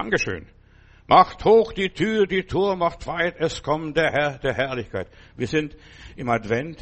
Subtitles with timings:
[0.00, 0.46] Dankeschön.
[1.08, 5.08] Macht hoch die Tür, die Tor macht weit, es kommt der Herr der Herrlichkeit.
[5.36, 5.76] Wir sind
[6.16, 6.78] im Advent.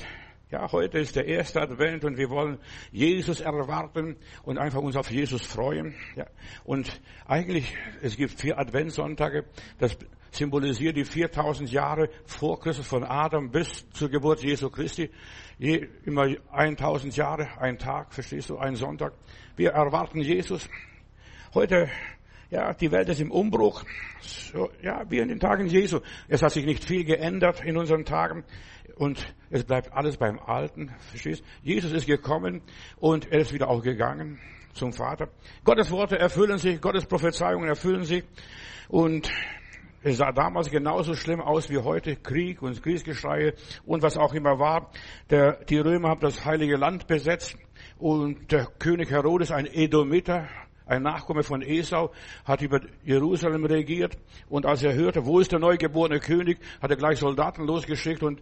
[0.53, 2.59] Ja, heute ist der erste Advent und wir wollen
[2.93, 5.97] Jesus erwarten und einfach uns auf Jesus freuen.
[6.15, 6.27] Ja,
[6.63, 9.47] und eigentlich, es gibt vier Adventssonntage.
[9.81, 9.99] Das
[10.31, 15.11] symbolisiert die 4000 Jahre vor Christus von Adam bis zur Geburt Jesu Christi.
[15.59, 19.13] Je, immer 1000 Jahre, ein Tag, verstehst du, ein Sonntag.
[19.57, 20.69] Wir erwarten Jesus.
[21.53, 21.89] Heute
[22.51, 23.85] ja, die Welt ist im Umbruch.
[24.21, 26.01] So, ja, wie in den Tagen Jesu.
[26.29, 28.45] Es hat sich nicht viel geändert in unseren Tagen.
[28.97, 30.91] Und es bleibt alles beim Alten.
[31.11, 31.45] Verstehst?
[31.63, 32.63] Jesus ist gekommen
[32.97, 34.41] und er ist wieder auch gegangen
[34.73, 35.29] zum Vater.
[35.65, 38.25] Gottes Worte erfüllen sich, Gottes Prophezeiungen erfüllen sich.
[38.89, 39.31] Und
[40.03, 42.17] es sah damals genauso schlimm aus wie heute.
[42.17, 43.55] Krieg und Kriegsgeschreie
[43.85, 44.91] und was auch immer war.
[45.29, 47.57] Der, die Römer haben das heilige Land besetzt
[47.99, 50.49] und der König Herodes, ein Edomiter,
[50.89, 52.13] ein Nachkomme von Esau,
[52.45, 54.19] hat über Jerusalem regiert.
[54.49, 58.41] Und als er hörte, wo ist der neugeborene König, hat er gleich Soldaten losgeschickt und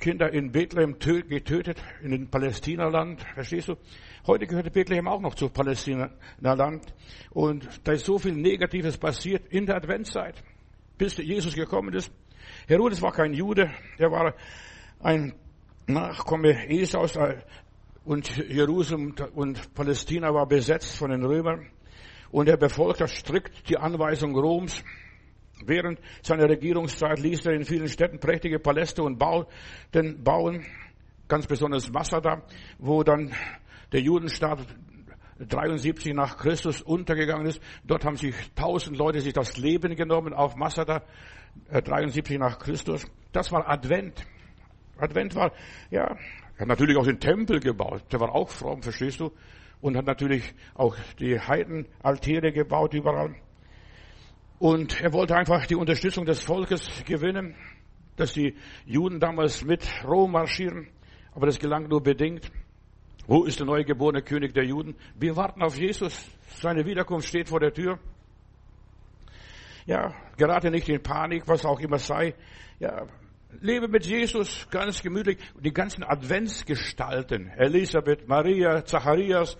[0.00, 3.24] Kinder in Bethlehem getötet, in den Palästinaland.
[3.34, 3.76] Verstehst du?
[4.26, 6.92] Heute gehört Bethlehem auch noch zu Palästinaland.
[7.30, 10.42] Und da ist so viel Negatives passiert in der Adventszeit,
[10.98, 12.12] bis Jesus gekommen ist.
[12.66, 14.34] Herodes war kein Jude, er war
[15.00, 15.34] ein
[15.86, 17.16] Nachkomme Esaus,
[18.10, 21.70] und Jerusalem und Palästina war besetzt von den Römern
[22.32, 24.82] und er befolgte strikt die Anweisung Roms.
[25.64, 30.66] Während seiner Regierungszeit ließ er in vielen Städten prächtige Paläste und Bauten bauen,
[31.28, 32.42] ganz besonders Masada,
[32.80, 33.32] wo dann
[33.92, 34.58] der Judenstaat
[35.38, 37.62] 73 nach Christus untergegangen ist.
[37.84, 41.04] Dort haben sich tausend Leute sich das Leben genommen auf Masada,
[41.70, 43.06] 73 nach Christus.
[43.30, 44.26] Das war Advent.
[44.98, 45.52] Advent war,
[45.92, 46.16] ja,
[46.60, 48.02] er hat natürlich auch den Tempel gebaut.
[48.12, 49.32] Der war auch fromm, verstehst du?
[49.80, 53.34] Und hat natürlich auch die Heidenaltäre gebaut überall.
[54.58, 57.56] Und er wollte einfach die Unterstützung des Volkes gewinnen,
[58.16, 60.88] dass die Juden damals mit Rom marschieren.
[61.34, 62.52] Aber das gelang nur bedingt.
[63.26, 64.96] Wo ist der neugeborene König der Juden?
[65.18, 66.30] Wir warten auf Jesus.
[66.56, 67.98] Seine Wiederkunft steht vor der Tür.
[69.86, 72.34] Ja, gerate nicht in Panik, was auch immer sei.
[72.80, 73.06] Ja,
[73.60, 75.38] Lebe mit Jesus ganz gemütlich.
[75.60, 79.56] Die ganzen Adventsgestalten, Elisabeth, Maria, Zacharias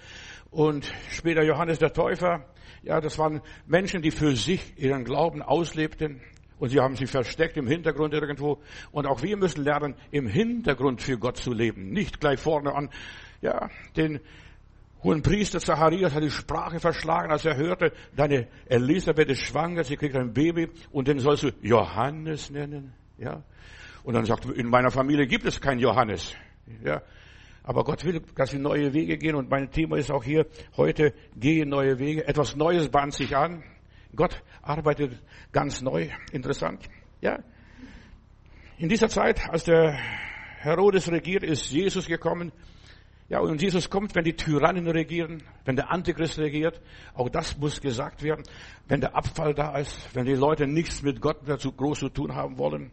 [0.51, 2.47] und später Johannes der Täufer,
[2.83, 6.21] ja, das waren Menschen, die für sich ihren Glauben auslebten.
[6.59, 8.61] Und sie haben sich versteckt im Hintergrund irgendwo.
[8.93, 11.91] Und auch wir müssen lernen, im Hintergrund für Gott zu leben.
[11.91, 12.91] Nicht gleich vorne an.
[13.41, 14.21] Ja, den
[15.03, 19.97] hohen Priester Zacharias hat die Sprache verschlagen, als er hörte, deine Elisabeth ist schwanger, sie
[19.97, 22.93] kriegt ein Baby und den sollst du Johannes nennen.
[23.17, 23.43] Ja,
[24.03, 26.35] und dann sagt, in meiner Familie gibt es keinen Johannes.
[26.85, 27.03] Ja.
[27.63, 29.35] Aber Gott will, dass wir neue Wege gehen.
[29.35, 30.47] Und mein Thema ist auch hier
[30.77, 32.27] heute, gehe neue Wege.
[32.27, 33.63] Etwas Neues bahnt sich an.
[34.15, 35.21] Gott arbeitet
[35.53, 36.09] ganz neu.
[36.33, 36.89] Interessant.
[37.21, 37.39] Ja.
[38.79, 39.99] In dieser Zeit, als der
[40.59, 42.51] Herodes regiert, ist Jesus gekommen.
[43.29, 46.81] Ja, und Jesus kommt, wenn die Tyrannen regieren, wenn der Antichrist regiert.
[47.15, 48.43] Auch das muss gesagt werden.
[48.89, 52.35] Wenn der Abfall da ist, wenn die Leute nichts mit Gott dazu groß zu tun
[52.35, 52.91] haben wollen.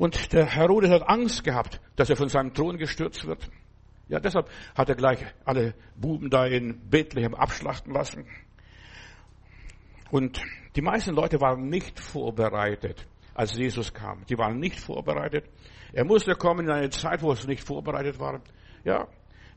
[0.00, 3.50] Und der Herodes hat Angst gehabt, dass er von seinem Thron gestürzt wird.
[4.08, 8.24] Ja, deshalb hat er gleich alle Buben da in Bethlehem abschlachten lassen.
[10.10, 10.40] Und
[10.74, 14.24] die meisten Leute waren nicht vorbereitet, als Jesus kam.
[14.24, 15.44] Die waren nicht vorbereitet.
[15.92, 18.40] Er musste kommen in eine Zeit, wo es nicht vorbereitet war.
[18.84, 19.06] Ja,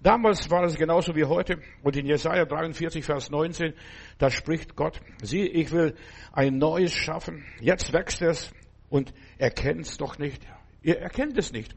[0.01, 1.59] damals war es genauso wie heute.
[1.83, 3.73] Und in Jesaja 43, Vers 19,
[4.17, 5.95] da spricht Gott, sieh, ich will
[6.33, 7.45] ein Neues schaffen.
[7.61, 8.51] Jetzt wächst es
[8.93, 9.11] und
[9.43, 10.41] erkennt es doch nicht.
[10.83, 11.75] Ihr erkennt es nicht.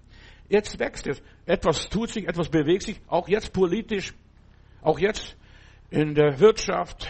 [0.49, 1.21] Jetzt wächst es.
[1.47, 4.15] Etwas tut sich, etwas bewegt sich, auch jetzt politisch,
[4.82, 5.37] auch jetzt
[5.91, 7.09] in der Wirtschaft,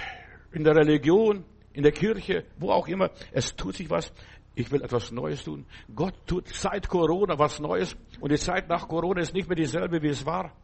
[0.52, 1.44] in der Religion,
[1.74, 3.10] in der Kirche, wo auch immer.
[3.32, 4.10] Es tut sich was.
[4.54, 5.66] Ich will etwas Neues tun.
[5.94, 10.00] Gott tut seit Corona was Neues und die Zeit nach Corona ist nicht mehr dieselbe,
[10.00, 10.56] wie es war.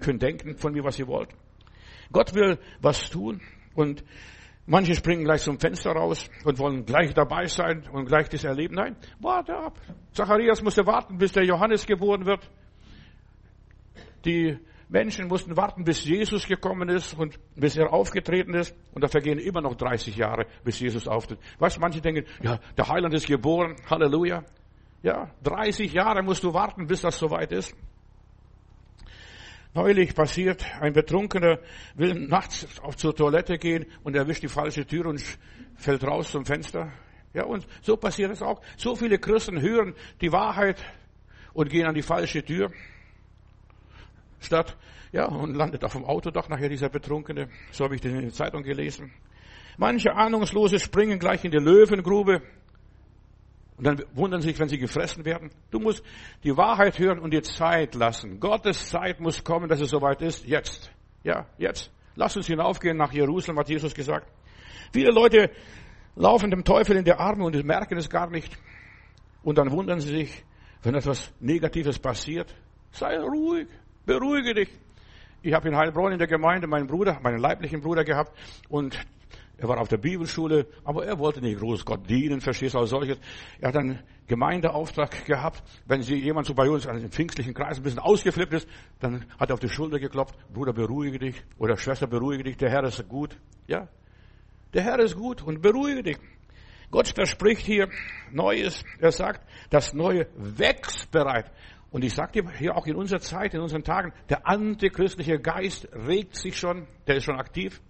[0.00, 1.30] Könnt denken von mir, was ihr wollt.
[2.10, 3.40] Gott will was tun
[3.76, 4.02] und
[4.66, 8.76] Manche springen gleich zum Fenster raus und wollen gleich dabei sein und gleich das erleben.
[8.76, 9.78] Nein, warte ab.
[10.12, 12.48] Zacharias musste warten, bis der Johannes geboren wird.
[14.24, 18.74] Die Menschen mussten warten, bis Jesus gekommen ist und bis er aufgetreten ist.
[18.92, 21.40] Und da vergehen immer noch 30 Jahre, bis Jesus auftritt.
[21.58, 23.76] Weißt, manche denken, ja, der Heiland ist geboren.
[23.90, 24.44] Halleluja.
[25.02, 27.76] Ja, 30 Jahre musst du warten, bis das soweit ist.
[29.74, 31.58] Neulich passiert, ein Betrunkener
[31.96, 35.20] will nachts auf zur Toilette gehen und erwischt die falsche Tür und
[35.74, 36.92] fällt raus zum Fenster.
[37.32, 38.62] Ja, und so passiert es auch.
[38.76, 40.80] So viele Christen hören die Wahrheit
[41.54, 42.70] und gehen an die falsche Tür.
[44.38, 44.76] Statt,
[45.10, 47.48] ja, und landet auf dem Autodach nachher dieser Betrunkene.
[47.72, 49.12] So habe ich das in der Zeitung gelesen.
[49.76, 52.42] Manche Ahnungslose springen gleich in die Löwengrube
[53.76, 55.50] und dann wundern sich, wenn sie gefressen werden.
[55.70, 56.04] Du musst
[56.44, 58.38] die Wahrheit hören und die Zeit lassen.
[58.38, 60.46] Gottes Zeit muss kommen, dass es soweit ist.
[60.46, 60.92] Jetzt.
[61.24, 61.90] Ja, jetzt.
[62.14, 64.30] Lass uns hinaufgehen nach Jerusalem, hat Jesus gesagt.
[64.92, 65.50] Viele Leute
[66.14, 68.56] laufen dem Teufel in die Arme und merken es gar nicht.
[69.42, 70.44] Und dann wundern sie sich,
[70.82, 72.54] wenn etwas Negatives passiert.
[72.92, 73.66] Sei ruhig,
[74.06, 74.68] beruhige dich.
[75.42, 78.32] Ich habe in Heilbronn in der Gemeinde meinen Bruder, meinen leiblichen Bruder gehabt
[78.68, 78.98] und
[79.56, 82.90] er war auf der Bibelschule, aber er wollte nicht groß Gott dienen, verstehst du, als
[82.90, 83.18] solches.
[83.60, 85.62] Er hat einen Gemeindeauftrag gehabt.
[85.86, 88.68] Wenn sie jemand so bei uns in den pfingstlichen Kreis ein bisschen ausgeflippt ist,
[88.98, 92.70] dann hat er auf die Schulter geklopft, Bruder, beruhige dich, oder Schwester, beruhige dich, der
[92.70, 93.36] Herr ist gut.
[93.66, 93.88] Ja,
[94.72, 96.18] der Herr ist gut und beruhige dich.
[96.90, 97.88] Gott verspricht hier
[98.32, 98.84] Neues.
[98.98, 101.50] Er sagt, das Neue wächst bereit.
[101.90, 105.88] Und ich sage dir hier auch in unserer Zeit, in unseren Tagen, der antichristliche Geist
[105.92, 107.80] regt sich schon, der ist schon aktiv.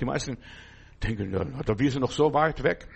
[0.00, 0.38] Die meisten
[1.02, 2.86] denken, da wir sind noch so weit weg.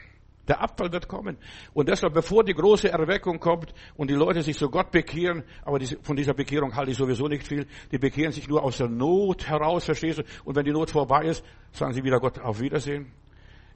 [0.49, 1.37] Der Abfall wird kommen.
[1.75, 5.79] Und deshalb, bevor die große Erweckung kommt und die Leute sich zu Gott bekehren, aber
[6.03, 9.47] von dieser Bekehrung halte ich sowieso nicht viel, die bekehren sich nur aus der Not
[9.49, 10.23] heraus, verstehst du?
[10.45, 13.13] Und wenn die Not vorbei ist, sagen sie wieder Gott auf Wiedersehen.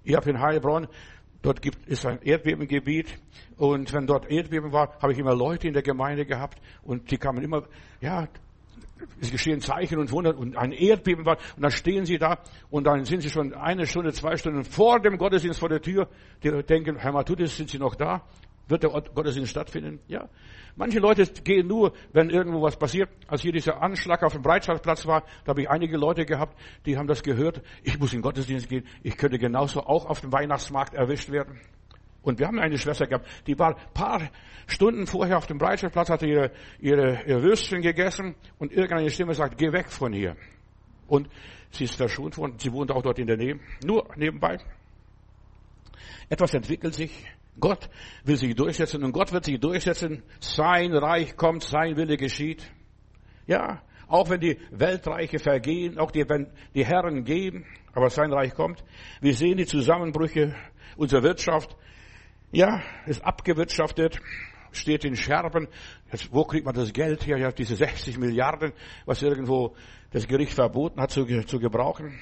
[0.03, 0.89] Ich habe in Heilbronn,
[1.43, 3.19] dort gibt es ein Erdbebengebiet
[3.57, 7.19] und wenn dort Erdbeben war, habe ich immer Leute in der Gemeinde gehabt und die
[7.19, 7.69] kamen immer,
[8.01, 8.27] ja,
[9.21, 12.39] es geschehen Zeichen und Wunder und ein Erdbeben war und dann stehen sie da
[12.71, 16.09] und dann sind sie schon eine Stunde, zwei Stunden vor dem Gottesdienst vor der Tür.
[16.43, 18.23] Die denken, Herr Matudis, sind Sie noch da?
[18.67, 20.01] Wird der Gottesdienst stattfinden?
[20.09, 20.29] Ja.
[20.77, 23.11] Manche Leute gehen nur, wenn irgendwo was passiert.
[23.29, 26.97] Als hier dieser Anschlag auf dem Breitscheidplatz war, da habe ich einige Leute gehabt, die
[26.97, 27.63] haben das gehört.
[27.83, 28.87] Ich muss in den Gottesdienst gehen.
[29.03, 31.61] Ich könnte genauso auch auf dem Weihnachtsmarkt erwischt werden.
[32.25, 34.31] Und wir haben eine Schwester gehabt, die war paar
[34.67, 36.51] Stunden vorher auf dem Breitscheidplatz, hatte ihre,
[36.81, 40.35] ihre, ihr Würstchen gegessen und irgendeine Stimme sagt, geh weg von hier.
[41.07, 41.29] Und
[41.71, 44.57] sie ist verschont worden, sie wohnt auch dort in der Nähe, nur nebenbei.
[46.31, 47.27] Etwas entwickelt sich,
[47.61, 47.91] Gott
[48.25, 52.73] will sich durchsetzen und Gott wird sich durchsetzen, sein Reich kommt, sein Wille geschieht.
[53.47, 58.55] Ja, auch wenn die Weltreiche vergehen, auch die, wenn die Herren gehen, aber sein Reich
[58.55, 58.83] kommt.
[59.21, 60.55] Wir sehen die Zusammenbrüche
[60.97, 61.77] unserer Wirtschaft,
[62.55, 64.21] ja, ist abgewirtschaftet,
[64.73, 65.69] steht in Scherben.
[66.11, 67.37] Jetzt, wo kriegt man das Geld her?
[67.37, 68.73] Ja, diese 60 Milliarden,
[69.07, 69.75] was irgendwo
[70.11, 72.19] das Gericht verboten hat zu, zu gebrauchen.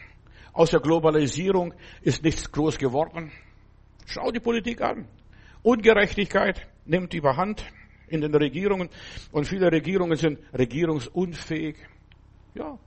[0.52, 3.30] Aus der Globalisierung ist nichts groß geworden.
[4.06, 5.06] Schau die Politik an.
[5.62, 7.64] Ungerechtigkeit nimmt überhand
[8.08, 8.88] in den Regierungen
[9.30, 11.76] und viele Regierungen sind regierungsunfähig.
[12.54, 12.78] Ja,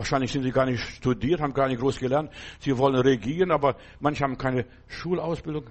[0.00, 2.30] Wahrscheinlich sind sie gar nicht studiert, haben gar nicht groß gelernt.
[2.58, 5.66] Sie wollen regieren, aber manche haben keine Schulausbildung.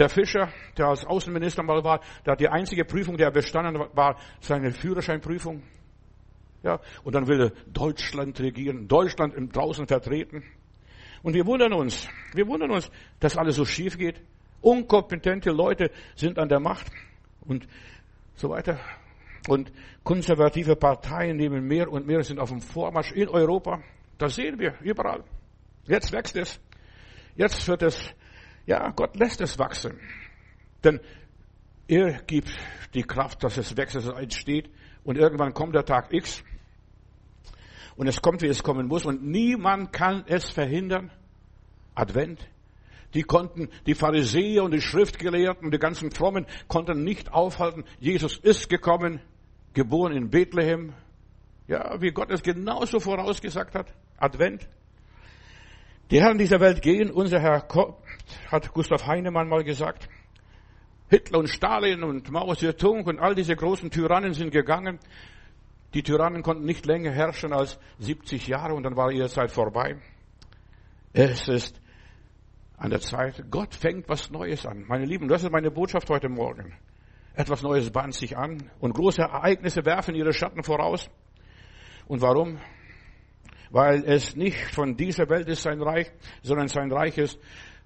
[0.00, 0.48] Der Fischer,
[0.78, 4.72] der als Außenminister mal war, der hat die einzige Prüfung, die er bestanden war, seine
[4.72, 5.62] Führerscheinprüfung.
[6.62, 10.42] Ja, und dann will er Deutschland regieren, Deutschland im draußen vertreten.
[11.22, 14.22] Und wir wundern uns, wir wundern uns, dass alles so schief geht.
[14.62, 16.90] Unkompetente Leute sind an der Macht
[17.42, 17.68] und
[18.36, 18.80] so weiter.
[19.48, 19.70] Und
[20.02, 23.82] konservative Parteien nehmen mehr und mehr, sind auf dem Vormarsch in Europa.
[24.16, 25.24] Das sehen wir überall.
[25.84, 26.58] Jetzt wächst es.
[27.36, 28.14] Jetzt wird es
[28.66, 29.98] ja, Gott lässt es wachsen.
[30.84, 31.00] Denn
[31.88, 32.50] er gibt
[32.94, 34.70] die Kraft, dass es wächst, dass es entsteht.
[35.04, 36.42] Und irgendwann kommt der Tag X.
[37.96, 39.04] Und es kommt, wie es kommen muss.
[39.04, 41.10] Und niemand kann es verhindern.
[41.94, 42.48] Advent.
[43.14, 47.84] Die konnten, die Pharisäer und die Schriftgelehrten, die ganzen Frommen konnten nicht aufhalten.
[47.98, 49.20] Jesus ist gekommen,
[49.74, 50.94] geboren in Bethlehem.
[51.66, 53.92] Ja, wie Gott es genauso vorausgesagt hat.
[54.16, 54.68] Advent.
[56.10, 57.60] Die Herren dieser Welt gehen, unser Herr
[58.50, 60.08] hat Gustav Heinemann mal gesagt.
[61.08, 65.00] Hitler und Stalin und Mao Zedong und all diese großen Tyrannen sind gegangen.
[65.92, 69.96] Die Tyrannen konnten nicht länger herrschen als 70 Jahre und dann war ihre Zeit vorbei.
[71.12, 71.80] Es ist
[72.76, 74.84] an der Zeit, Gott fängt was Neues an.
[74.86, 76.74] Meine Lieben, das ist meine Botschaft heute Morgen.
[77.34, 81.10] Etwas Neues bahnt sich an und große Ereignisse werfen ihre Schatten voraus.
[82.06, 82.58] Und warum?
[83.70, 86.10] Weil es nicht von dieser Welt ist sein Reich,
[86.42, 87.38] sondern sein Reich ist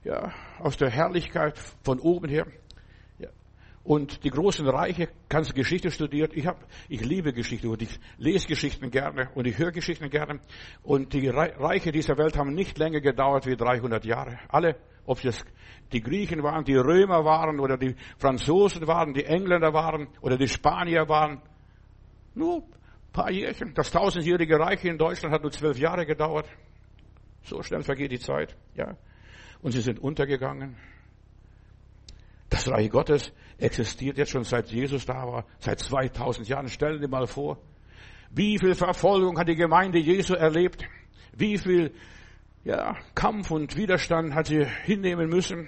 [0.05, 2.47] ja, aus der Herrlichkeit von oben her.
[3.19, 3.29] Ja.
[3.83, 6.33] Und die großen Reiche, du Geschichte studiert.
[6.35, 10.41] Ich hab, ich liebe Geschichte und ich lese Geschichten gerne und ich höre Geschichten gerne.
[10.83, 14.39] Und die Reiche dieser Welt haben nicht länger gedauert wie 300 Jahre.
[14.49, 15.45] Alle, ob es
[15.93, 20.49] die Griechen waren, die Römer waren oder die Franzosen waren, die Engländer waren oder die
[20.49, 21.41] Spanier waren.
[22.35, 23.73] Nur ein paar Jährchen.
[23.75, 26.47] Das tausendjährige Reich in Deutschland hat nur zwölf Jahre gedauert.
[27.43, 28.57] So schnell vergeht die Zeit.
[28.75, 28.97] Ja
[29.65, 30.77] und sie sind untergegangen.
[32.51, 36.69] Das Reich Gottes existiert jetzt schon seit Jesus da war, seit 2000 Jahren.
[36.69, 37.59] Stellen Sie mal vor,
[38.31, 40.85] wie viel Verfolgung hat die Gemeinde Jesu erlebt?
[41.33, 41.95] Wie viel
[42.63, 45.67] ja, Kampf und Widerstand hat sie hinnehmen müssen.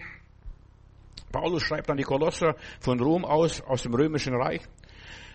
[1.33, 4.61] Paulus schreibt an die Kolosser von Rom aus, aus dem römischen Reich.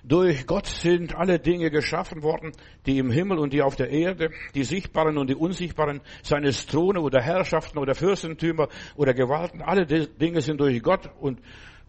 [0.04, 2.54] Durch Gott sind alle Dinge geschaffen worden,
[2.86, 7.02] die im Himmel und die auf der Erde, die sichtbaren und die unsichtbaren, seine Throne
[7.02, 9.62] oder Herrschaften oder Fürstentümer oder Gewalten.
[9.62, 11.40] Alle Dinge sind durch Gott und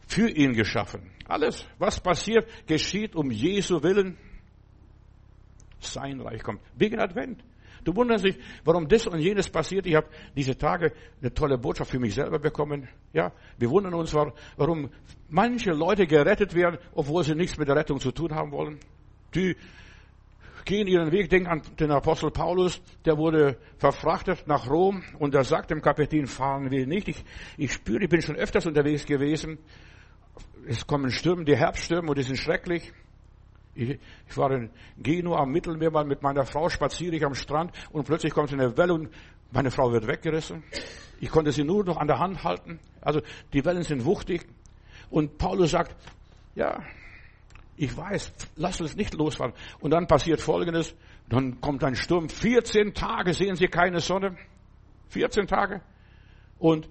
[0.06, 1.10] für ihn geschaffen.
[1.26, 4.18] Alles, was passiert, geschieht um Jesu Willen.
[5.80, 6.60] Sein Reich kommt.
[6.76, 7.42] Wegen Advent.
[7.84, 9.86] Du wunderst dich, warum das und jenes passiert.
[9.86, 12.88] Ich habe diese Tage eine tolle Botschaft für mich selber bekommen.
[13.12, 14.90] Ja, wir wundern uns, warum
[15.28, 18.78] manche Leute gerettet werden, obwohl sie nichts mit der Rettung zu tun haben wollen.
[19.34, 19.56] Die
[20.64, 25.44] gehen ihren Weg, denken an den Apostel Paulus, der wurde verfrachtet nach Rom und er
[25.44, 27.08] sagt dem Kapitän, fahren will nicht.
[27.08, 27.24] Ich,
[27.56, 29.58] ich spüre, ich bin schon öfters unterwegs gewesen.
[30.66, 32.92] Es kommen Stürme, die Herbststürme und die sind schrecklich.
[33.74, 33.98] Ich,
[34.28, 38.06] ich war in Genua am Mittelmeer mal mit meiner Frau, spaziere ich am Strand und
[38.06, 39.08] plötzlich kommt eine Welle und
[39.50, 40.62] meine Frau wird weggerissen.
[41.20, 42.80] Ich konnte sie nur noch an der Hand halten.
[43.00, 43.20] Also
[43.52, 44.46] die Wellen sind wuchtig.
[45.10, 45.94] Und Paulus sagt,
[46.54, 46.82] ja,
[47.76, 49.52] ich weiß, lass uns nicht losfahren.
[49.80, 50.94] Und dann passiert Folgendes.
[51.28, 52.28] Dann kommt ein Sturm.
[52.28, 54.36] 14 Tage sehen sie keine Sonne.
[55.08, 55.82] 14 Tage.
[56.58, 56.88] Und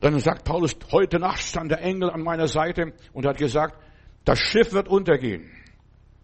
[0.00, 3.76] dann sagt Paulus, heute Nacht stand der Engel an meiner Seite und hat gesagt,
[4.24, 5.50] das Schiff wird untergehen.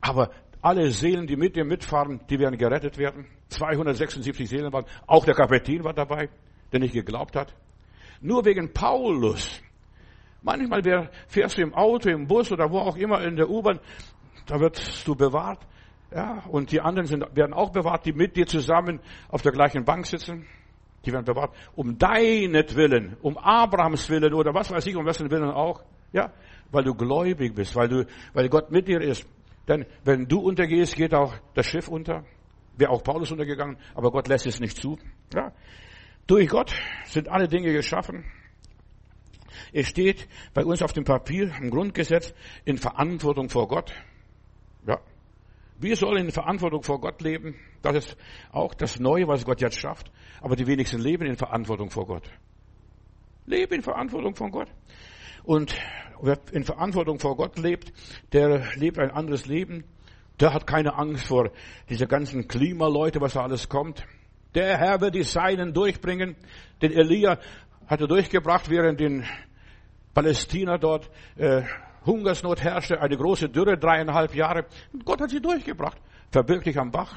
[0.04, 0.30] Aber
[0.60, 3.26] alle Seelen, die mit dir mitfahren, die werden gerettet werden.
[3.48, 6.28] 276 Seelen waren, auch der Kapitän war dabei,
[6.72, 7.54] der nicht geglaubt hat.
[8.20, 9.62] Nur wegen Paulus.
[10.42, 13.80] Manchmal fährst du im Auto, im Bus oder wo auch immer in der U-Bahn,
[14.44, 15.66] da wirst du bewahrt.
[16.14, 19.86] Ja, und die anderen sind, werden auch bewahrt, die mit dir zusammen auf der gleichen
[19.86, 20.46] Bank sitzen.
[21.06, 21.54] Die werden bewahrt.
[21.76, 25.82] Um deinetwillen, um Abrahams Willen oder was weiß ich, um wessen Willen auch.
[26.12, 26.30] Ja,
[26.70, 29.26] weil du gläubig bist, weil du, weil Gott mit dir ist.
[29.68, 32.24] Denn wenn du untergehst, geht auch das Schiff unter.
[32.76, 34.98] Wäre auch Paulus untergegangen, aber Gott lässt es nicht zu.
[35.34, 35.52] Ja.
[36.26, 38.24] Durch Gott sind alle Dinge geschaffen.
[39.72, 43.94] Es steht bei uns auf dem Papier, im Grundgesetz, in Verantwortung vor Gott.
[44.86, 45.00] Ja.
[45.78, 47.54] Wir sollen in Verantwortung vor Gott leben.
[47.82, 48.16] Das ist
[48.52, 50.10] auch das Neue, was Gott jetzt schafft.
[50.40, 52.30] Aber die wenigsten leben in Verantwortung vor Gott.
[53.46, 54.68] Leben in Verantwortung von Gott.
[55.44, 55.76] Und
[56.22, 57.92] wer in Verantwortung vor Gott lebt,
[58.32, 59.84] der lebt ein anderes Leben.
[60.40, 61.50] Der hat keine Angst vor
[61.88, 64.04] diese ganzen Klimaleute, was da alles kommt.
[64.54, 66.34] Der Herr wird die Seinen durchbringen.
[66.80, 67.38] Den Elia
[67.86, 69.24] hat er durchgebracht, während in
[70.14, 71.62] Palästina dort äh,
[72.06, 74.64] Hungersnot herrschte, eine große Dürre, dreieinhalb Jahre.
[74.92, 75.98] Und Gott hat sie durchgebracht.
[76.30, 77.14] Verbirg dich am Bach.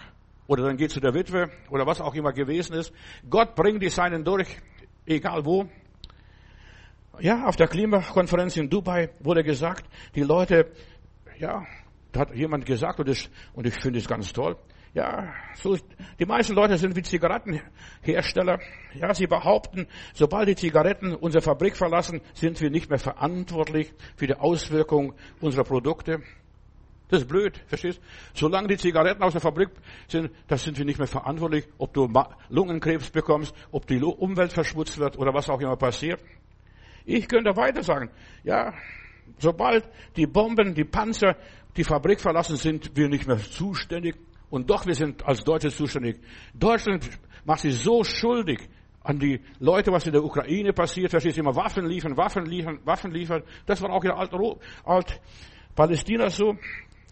[0.48, 2.94] Oder dann geht zu der Witwe oder was auch immer gewesen ist.
[3.30, 4.48] Gott bringt die Seinen durch,
[5.06, 5.68] egal wo.
[7.20, 10.72] Ja, auf der Klimakonferenz in Dubai wurde gesagt, die Leute,
[11.40, 11.66] ja,
[12.12, 14.56] da hat jemand gesagt, und, das, und ich finde es ganz toll,
[14.94, 15.78] ja, so,
[16.20, 18.60] die meisten Leute sind wie Zigarettenhersteller.
[18.96, 24.28] Ja, sie behaupten, sobald die Zigaretten unsere Fabrik verlassen, sind wir nicht mehr verantwortlich für
[24.28, 26.24] die Auswirkung unserer Produkte.
[27.10, 28.02] Das ist blöd, verstehst?
[28.34, 29.70] Solange die Zigaretten aus der Fabrik
[30.08, 32.12] sind, das sind wir nicht mehr verantwortlich, ob du
[32.50, 36.22] Lungenkrebs bekommst, ob die Umwelt verschmutzt wird oder was auch immer passiert.
[37.08, 38.10] Ich könnte weiter sagen,
[38.44, 38.74] ja,
[39.40, 39.88] sobald
[40.18, 41.38] die Bomben, die Panzer
[41.78, 44.16] die Fabrik verlassen, sind wir nicht mehr zuständig.
[44.50, 46.20] Und doch, wir sind als Deutsche zuständig.
[46.54, 47.10] Deutschland
[47.46, 48.60] macht sich so schuldig
[49.04, 51.12] an die Leute, was in der Ukraine passiert.
[51.12, 53.44] Verstehst du immer Waffen liefern, Waffen liefern, Waffen liefern.
[53.66, 54.34] Das war auch in Alt,
[54.84, 55.22] Alt
[55.76, 56.58] Palästina so.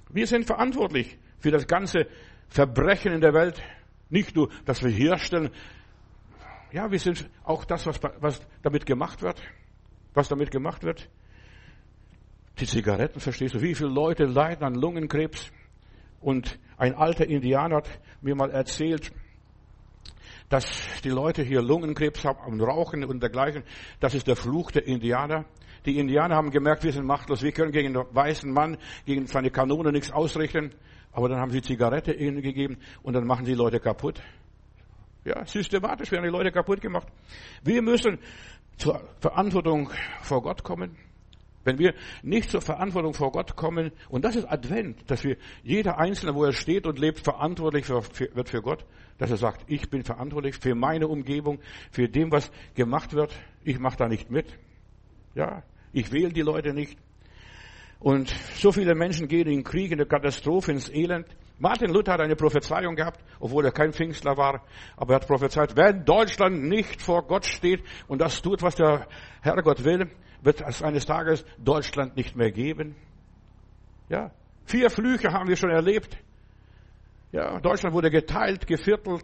[0.09, 2.07] Wir sind verantwortlich für das ganze
[2.49, 3.61] Verbrechen in der Welt.
[4.09, 5.51] Nicht nur, dass wir herstellen.
[6.73, 9.41] Ja, wir sind auch das, was, was damit gemacht wird
[10.15, 11.09] was damit gemacht wird?
[12.59, 13.61] Die Zigaretten, verstehst du?
[13.61, 15.51] Wie viele Leute leiden an Lungenkrebs?
[16.21, 19.11] Und ein alter Indianer hat mir mal erzählt,
[20.49, 23.63] dass die Leute hier Lungenkrebs haben und rauchen und dergleichen.
[23.99, 25.45] Das ist der Fluch der Indianer.
[25.85, 27.43] Die Indianer haben gemerkt, wir sind machtlos.
[27.43, 30.73] Wir können gegen den weißen Mann, gegen seine Kanone nichts ausrichten.
[31.11, 34.21] Aber dann haben sie Zigarette ihnen gegeben und dann machen die Leute kaputt.
[35.25, 37.07] Ja, systematisch werden die Leute kaputt gemacht.
[37.63, 38.19] Wir müssen
[38.77, 39.89] zur Verantwortung
[40.21, 40.97] vor Gott kommen,
[41.63, 45.97] wenn wir nicht zur Verantwortung vor Gott kommen, und das ist Advent, dass wir, jeder
[45.97, 48.85] Einzelne, wo er steht und lebt, verantwortlich wird für Gott,
[49.17, 51.59] dass er sagt, ich bin verantwortlich für meine Umgebung,
[51.91, 54.45] für dem, was gemacht wird, ich mache da nicht mit.
[55.33, 56.97] Ja, ich wähle die Leute nicht.
[57.99, 61.27] Und so viele Menschen gehen in Krieg, in der Katastrophe, ins Elend.
[61.57, 64.63] Martin Luther hat eine Prophezeiung gehabt, obwohl er kein Pfingstler war,
[64.97, 69.07] aber er hat prophezeit, wenn Deutschland nicht vor Gott steht und das tut, was der
[69.41, 70.09] Herrgott will,
[70.41, 72.95] wird es eines Tages Deutschland nicht mehr geben.
[74.09, 74.31] Ja,
[74.65, 76.17] vier Flüche haben wir schon erlebt.
[77.31, 79.23] Ja, Deutschland wurde geteilt, geviertelt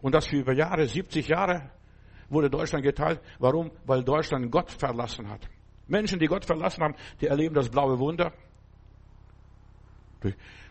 [0.00, 1.70] und das für über Jahre, 70 Jahre.
[2.28, 3.20] wurde Deutschland geteilt.
[3.38, 3.70] Warum?
[3.84, 5.48] Weil Deutschland Gott verlassen hat.
[5.86, 8.32] Menschen, die Gott verlassen haben, die erleben das blaue Wunder.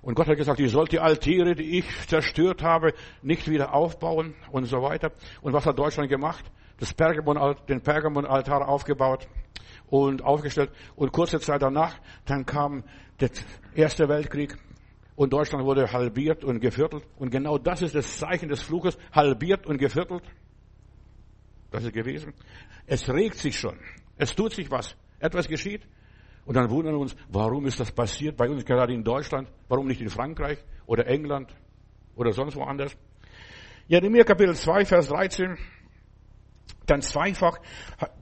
[0.01, 4.35] Und Gott hat gesagt, ich soll die Altäre, die ich zerstört habe, nicht wieder aufbauen
[4.51, 5.11] und so weiter.
[5.41, 6.45] Und was hat Deutschland gemacht?
[6.77, 9.27] Das Pergamon, den Pergamon-Altar aufgebaut
[9.87, 10.71] und aufgestellt.
[10.95, 12.83] Und kurze Zeit danach, dann kam
[13.19, 13.29] der
[13.73, 14.57] Erste Weltkrieg
[15.15, 17.03] und Deutschland wurde halbiert und geviertelt.
[17.17, 20.23] Und genau das ist das Zeichen des Fluches, halbiert und geviertelt.
[21.71, 22.33] Das ist gewesen.
[22.85, 23.79] Es regt sich schon.
[24.17, 24.95] Es tut sich was.
[25.19, 25.81] Etwas geschieht.
[26.45, 29.49] Und dann wundern wir uns, warum ist das passiert bei uns gerade in Deutschland?
[29.67, 31.53] Warum nicht in Frankreich oder England
[32.15, 32.95] oder sonst woanders?
[33.87, 35.57] Jeremia Kapitel 2, Vers 13.
[36.85, 37.57] Dann zweifach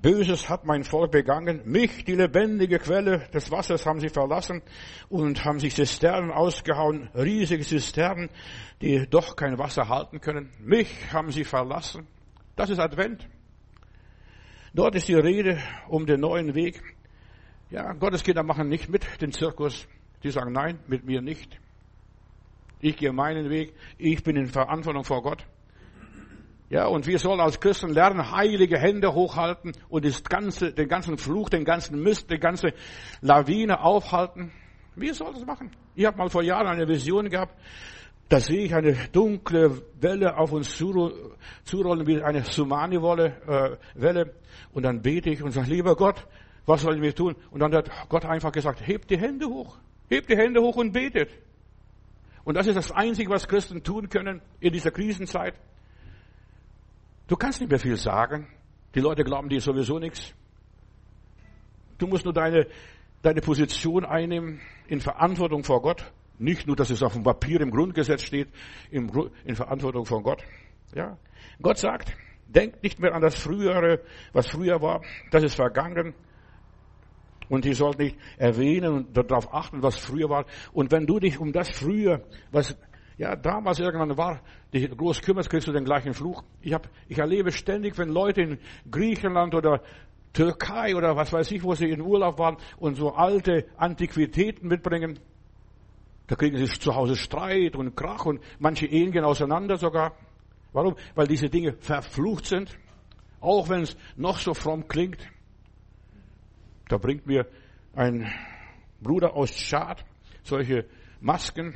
[0.01, 1.61] Böses hat mein Volk begangen.
[1.65, 4.61] Mich, die lebendige Quelle des Wassers, haben sie verlassen
[5.09, 8.29] und haben sich Zisternen ausgehauen, riesige Zisternen,
[8.81, 10.49] die doch kein Wasser halten können.
[10.59, 12.07] Mich haben sie verlassen.
[12.55, 13.27] Das ist Advent.
[14.73, 16.81] Dort ist die Rede um den neuen Weg.
[17.73, 19.87] Ja, Gotteskinder machen nicht mit den Zirkus.
[20.21, 21.59] Die sagen, nein, mit mir nicht.
[22.81, 23.73] Ich gehe meinen Weg.
[23.97, 25.43] Ich bin in Verantwortung vor Gott.
[26.69, 31.17] Ja, und wir sollen als Christen lernen, heilige Hände hochhalten und das ganze, den ganzen
[31.17, 32.73] Fluch, den ganzen Mist, die ganze
[33.21, 34.51] Lawine aufhalten.
[34.95, 35.71] Wir sollen das machen.
[35.95, 37.59] Ich habe mal vor Jahren eine Vision gehabt.
[38.29, 43.79] Da sehe ich eine dunkle Welle auf uns zurollen, wie eine Tsunami-Welle.
[43.97, 44.25] Äh,
[44.73, 46.27] und dann bete ich und sage, lieber Gott,
[46.65, 47.35] was sollen wir tun?
[47.51, 49.77] Und dann hat Gott einfach gesagt, hebt die Hände hoch.
[50.09, 51.29] Hebt die Hände hoch und betet.
[52.43, 55.55] Und das ist das Einzige, was Christen tun können in dieser Krisenzeit.
[57.27, 58.47] Du kannst nicht mehr viel sagen.
[58.95, 60.33] Die Leute glauben dir sowieso nichts.
[61.97, 62.67] Du musst nur deine,
[63.21, 66.11] deine Position einnehmen in Verantwortung vor Gott.
[66.37, 68.49] Nicht nur, dass es auf dem Papier im Grundgesetz steht,
[68.91, 70.43] in Verantwortung vor Gott.
[70.93, 71.17] Ja.
[71.61, 72.13] Gott sagt,
[72.47, 74.01] denkt nicht mehr an das Frühere,
[74.33, 75.01] was früher war.
[75.31, 76.13] Das ist vergangen.
[77.49, 80.45] Und ihr sollt nicht erwähnen und darauf achten, was früher war.
[80.71, 82.75] Und wenn du dich um das früher, was
[83.17, 84.41] ja damals irgendwann war,
[84.73, 86.43] dich groß kümmerst, kriegst du den gleichen Fluch.
[86.61, 88.57] Ich, hab, ich erlebe ständig, wenn Leute in
[88.89, 89.81] Griechenland oder
[90.33, 95.19] Türkei oder was weiß ich, wo sie in Urlaub waren und so alte Antiquitäten mitbringen,
[96.27, 100.13] da kriegen sie zu Hause Streit und Krach und manche Ehen gehen auseinander sogar.
[100.71, 100.95] Warum?
[101.15, 102.75] Weil diese Dinge verflucht sind.
[103.39, 105.19] Auch wenn es noch so fromm klingt.
[106.87, 107.47] Da bringt mir
[107.95, 108.31] ein
[109.01, 110.05] Bruder aus Tschad
[110.43, 110.85] solche
[111.21, 111.73] Masken.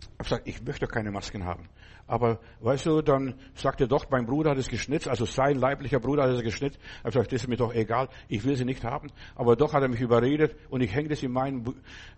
[0.00, 1.68] Ich habe gesagt, ich möchte keine Masken haben.
[2.08, 5.98] Aber weißt du, dann sagt er doch, mein Bruder hat es geschnitzt, also sein leiblicher
[5.98, 6.78] Bruder hat es geschnitzt.
[6.80, 9.08] Ich habe gesagt, das ist mir doch egal, ich will sie nicht haben.
[9.34, 11.64] Aber doch hat er mich überredet und ich hänge das in meinem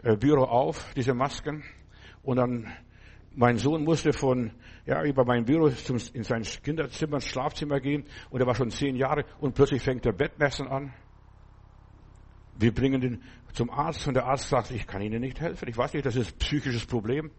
[0.02, 1.64] äh, Büro auf, diese Masken.
[2.22, 2.66] Und dann,
[3.34, 4.52] mein Sohn musste von,
[4.84, 8.94] ja, über mein Büro zum, in sein Kinderzimmer, Schlafzimmer gehen und er war schon zehn
[8.94, 10.92] Jahre und plötzlich fängt er Bettmessen an.
[12.58, 15.68] Wir bringen ihn zum Arzt und der Arzt sagt, ich kann Ihnen nicht helfen.
[15.68, 17.30] Ich weiß nicht, das ist ein psychisches Problem.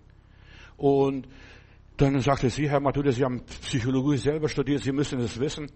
[0.78, 1.28] Und
[1.98, 5.70] dann sagte sie, Herr Mathuda, Sie haben Psychologie selber studiert, Sie müssen es wissen.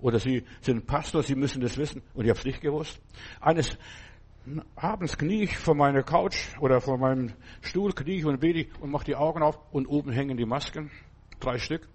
[0.00, 2.02] Oder Sie sind Pastor, Sie müssen das wissen.
[2.14, 3.00] Und ich habe es nicht gewusst.
[3.40, 3.76] Eines
[4.76, 8.90] abends knie ich vor meiner Couch oder vor meinem Stuhl, knie ich und bete und
[8.92, 10.92] mache die Augen auf und oben hängen die Masken.
[11.40, 11.88] Drei Stück.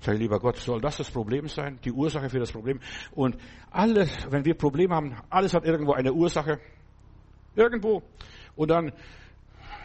[0.00, 1.78] Sag ich, lieber Gott, soll das das Problem sein?
[1.84, 2.80] Die Ursache für das Problem?
[3.12, 3.36] Und
[3.70, 6.58] alles, wenn wir Probleme haben, alles hat irgendwo eine Ursache.
[7.54, 8.02] Irgendwo.
[8.56, 8.92] Und dann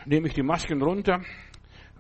[0.06, 1.21] nehme ich die Masken runter.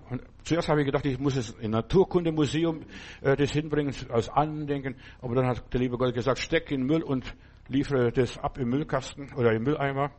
[0.09, 2.85] Und zuerst habe ich gedacht, ich muss es im Naturkundemuseum
[3.21, 4.95] äh, das hinbringen als Andenken.
[5.19, 7.35] Aber dann hat der liebe Gott gesagt, steck in Müll und
[7.67, 10.11] liefere das ab im Müllkasten oder im Mülleimer.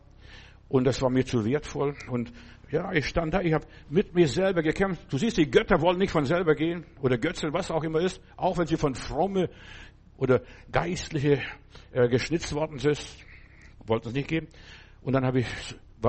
[0.68, 1.94] Und das war mir zu wertvoll.
[2.10, 2.30] Und
[2.70, 5.12] ja, ich stand da, ich habe mit mir selber gekämpft.
[5.12, 8.20] Du siehst, die Götter wollen nicht von selber gehen oder Götzen, was auch immer ist,
[8.36, 9.48] auch wenn sie von fromme
[10.16, 11.40] oder geistliche
[11.92, 12.98] äh, geschnitzt worden sind,
[13.86, 14.48] wollten es nicht gehen.
[15.02, 15.46] Und dann habe ich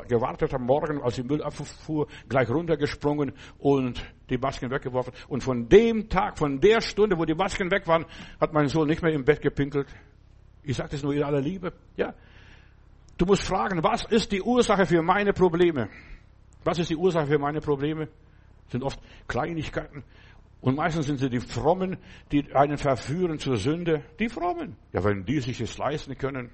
[0.08, 5.14] gewartet am Morgen, als die Müll abfuhr, gleich runtergesprungen und die Masken weggeworfen.
[5.28, 8.06] Und von dem Tag, von der Stunde, wo die Masken weg waren,
[8.40, 9.88] hat mein Sohn nicht mehr im Bett gepinkelt.
[10.64, 11.72] Ich sage das nur in aller Liebe.
[11.96, 12.14] Ja,
[13.18, 15.90] Du musst fragen, was ist die Ursache für meine Probleme?
[16.68, 18.10] Was ist die Ursache für meine Probleme?
[18.68, 19.00] Sind oft
[19.30, 20.04] Kleinigkeiten.
[20.60, 21.96] Und meistens sind sie die Frommen,
[22.34, 24.04] die einen verführen zur Sünde.
[24.20, 24.76] Die Frommen.
[24.92, 26.52] Ja, wenn die sich es leisten können.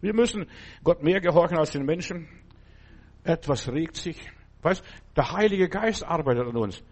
[0.00, 0.46] Wir müssen
[0.84, 2.28] Gott mehr gehorchen als den Menschen.
[3.24, 4.30] Etwas regt sich.
[4.62, 4.84] Weißt,
[5.16, 6.84] der Heilige Geist arbeitet an uns.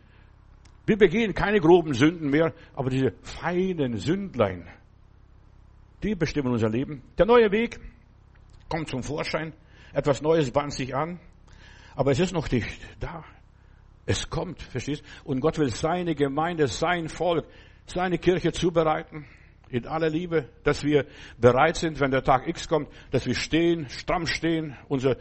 [0.84, 4.66] Wir begehen keine groben Sünden mehr, aber diese feinen Sündlein,
[6.02, 7.02] die bestimmen unser Leben.
[7.18, 7.78] Der neue Weg,
[8.68, 9.52] kommt zum Vorschein.
[9.92, 11.20] Etwas Neues bahnt sich an.
[11.94, 12.68] Aber es ist noch nicht
[13.00, 13.24] da.
[14.06, 15.02] Es kommt, verstehst?
[15.24, 17.46] Und Gott will seine Gemeinde, sein Volk,
[17.86, 19.26] seine Kirche zubereiten.
[19.70, 21.06] in aller Liebe, dass wir
[21.38, 25.16] bereit sind, wenn der Tag X kommt, dass wir stehen, stramm stehen, unsere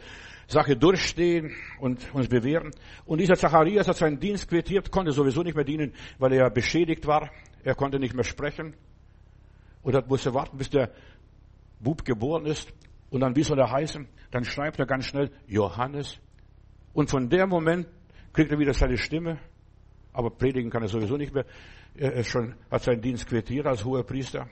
[0.48, 2.72] Sache durchstehen und uns bewähren.
[3.06, 7.08] Und dieser Zacharias hat seinen Dienst quittiert, konnte sowieso nicht mehr dienen, weil er beschädigt
[7.08, 7.32] war.
[7.64, 8.76] Er konnte nicht mehr sprechen.
[9.82, 10.92] Und er musste warten, bis der
[11.80, 12.72] Bub geboren ist.
[13.10, 14.08] Und dann, wie soll er heißen?
[14.32, 16.20] Dann schreibt er ganz schnell Johannes.
[16.94, 17.88] Und von dem Moment
[18.34, 19.40] kriegt er wieder seine Stimme.
[20.14, 21.46] Aber predigen kann er sowieso nicht mehr.
[21.96, 24.48] Er ist schon, hat seinen Dienst quittiert als hoher Priester.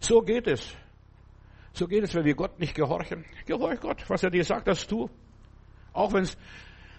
[0.00, 0.76] So geht es.
[1.72, 3.24] So geht es, wenn wir Gott nicht gehorchen.
[3.46, 5.08] Gehorch Gott, was er dir sagt, das tu.
[5.92, 6.36] Auch wenn es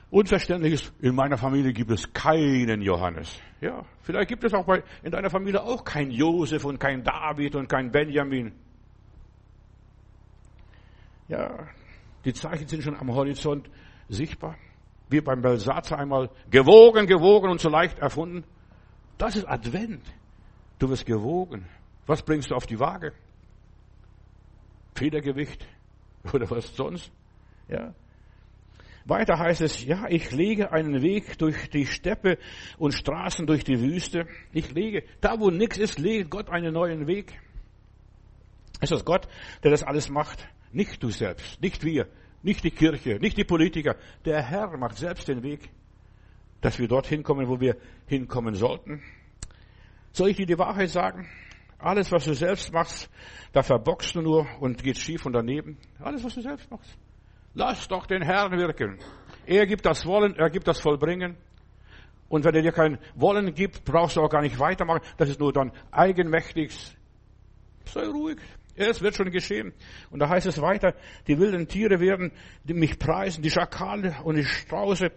[0.09, 3.39] unverständlich ist, in meiner Familie gibt es keinen Johannes.
[3.61, 7.55] Ja, vielleicht gibt es auch bei, in deiner Familie auch keinen Josef und keinen David
[7.55, 8.53] und keinen Benjamin.
[11.27, 11.67] Ja,
[12.23, 13.69] die Zeichen sind schon am Horizont
[14.09, 14.55] sichtbar.
[15.09, 18.43] Wie beim Belsatzer einmal gewogen, gewogen und so leicht erfunden.
[19.17, 20.03] Das ist Advent.
[20.79, 21.65] Du wirst gewogen.
[22.05, 23.13] Was bringst du auf die Waage?
[24.95, 25.65] Federgewicht
[26.33, 27.11] oder was sonst?
[27.67, 27.93] Ja.
[29.05, 32.37] Weiter heißt es, ja, ich lege einen Weg durch die Steppe
[32.77, 34.27] und Straßen durch die Wüste.
[34.51, 37.39] Ich lege, da wo nichts ist, legt Gott einen neuen Weg.
[38.81, 39.27] Es ist Gott,
[39.63, 40.45] der das alles macht.
[40.73, 42.07] Nicht du selbst, nicht wir,
[42.43, 43.95] nicht die Kirche, nicht die Politiker.
[44.25, 45.69] Der Herr macht selbst den Weg,
[46.61, 49.01] dass wir dorthin kommen, wo wir hinkommen sollten.
[50.11, 51.27] Soll ich dir die Wahrheit sagen?
[51.79, 53.09] Alles, was du selbst machst,
[53.53, 55.77] da verbockst du nur und geht schief und daneben.
[55.99, 56.97] Alles, was du selbst machst.
[57.53, 58.97] Lass doch den Herrn wirken.
[59.45, 61.37] Er gibt das Wollen, er gibt das Vollbringen.
[62.29, 65.01] Und wenn er dir kein Wollen gibt, brauchst du auch gar nicht weitermachen.
[65.17, 66.97] Das ist nur dann eigenmächtig.
[67.85, 68.37] Sei ruhig.
[68.77, 69.73] Es wird schon geschehen.
[70.11, 70.93] Und da heißt es weiter,
[71.27, 72.31] die wilden Tiere werden
[72.63, 75.11] mich preisen, die Schakale und die Strauße.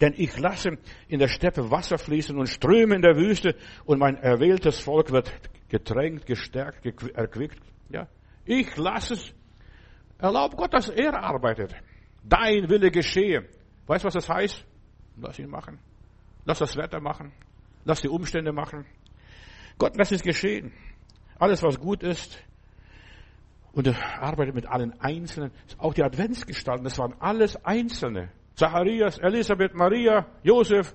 [0.00, 4.16] Denn ich lasse in der Steppe Wasser fließen und Ströme in der Wüste und mein
[4.16, 5.30] erwähltes Volk wird
[5.68, 7.60] getränkt, gestärkt, erquickt.
[7.90, 8.08] Ja.
[8.46, 9.34] Ich lasse es.
[10.18, 11.74] Erlaub Gott, dass er arbeitet.
[12.24, 13.46] Dein Wille geschehe.
[13.86, 14.64] Weißt du, was das heißt?
[15.18, 15.78] Lass ihn machen.
[16.46, 17.32] Lass das Wetter machen.
[17.84, 18.86] Lass die Umstände machen.
[19.78, 20.72] Gott, lass es geschehen.
[21.38, 22.42] Alles, was gut ist.
[23.72, 25.52] Und er arbeitet mit allen Einzelnen.
[25.78, 28.30] Auch die Adventsgestalten, das waren alles Einzelne.
[28.54, 30.94] Zacharias, Elisabeth, Maria, Josef.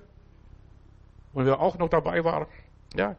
[1.32, 2.48] Und wer auch noch dabei war.
[2.94, 3.16] Ja.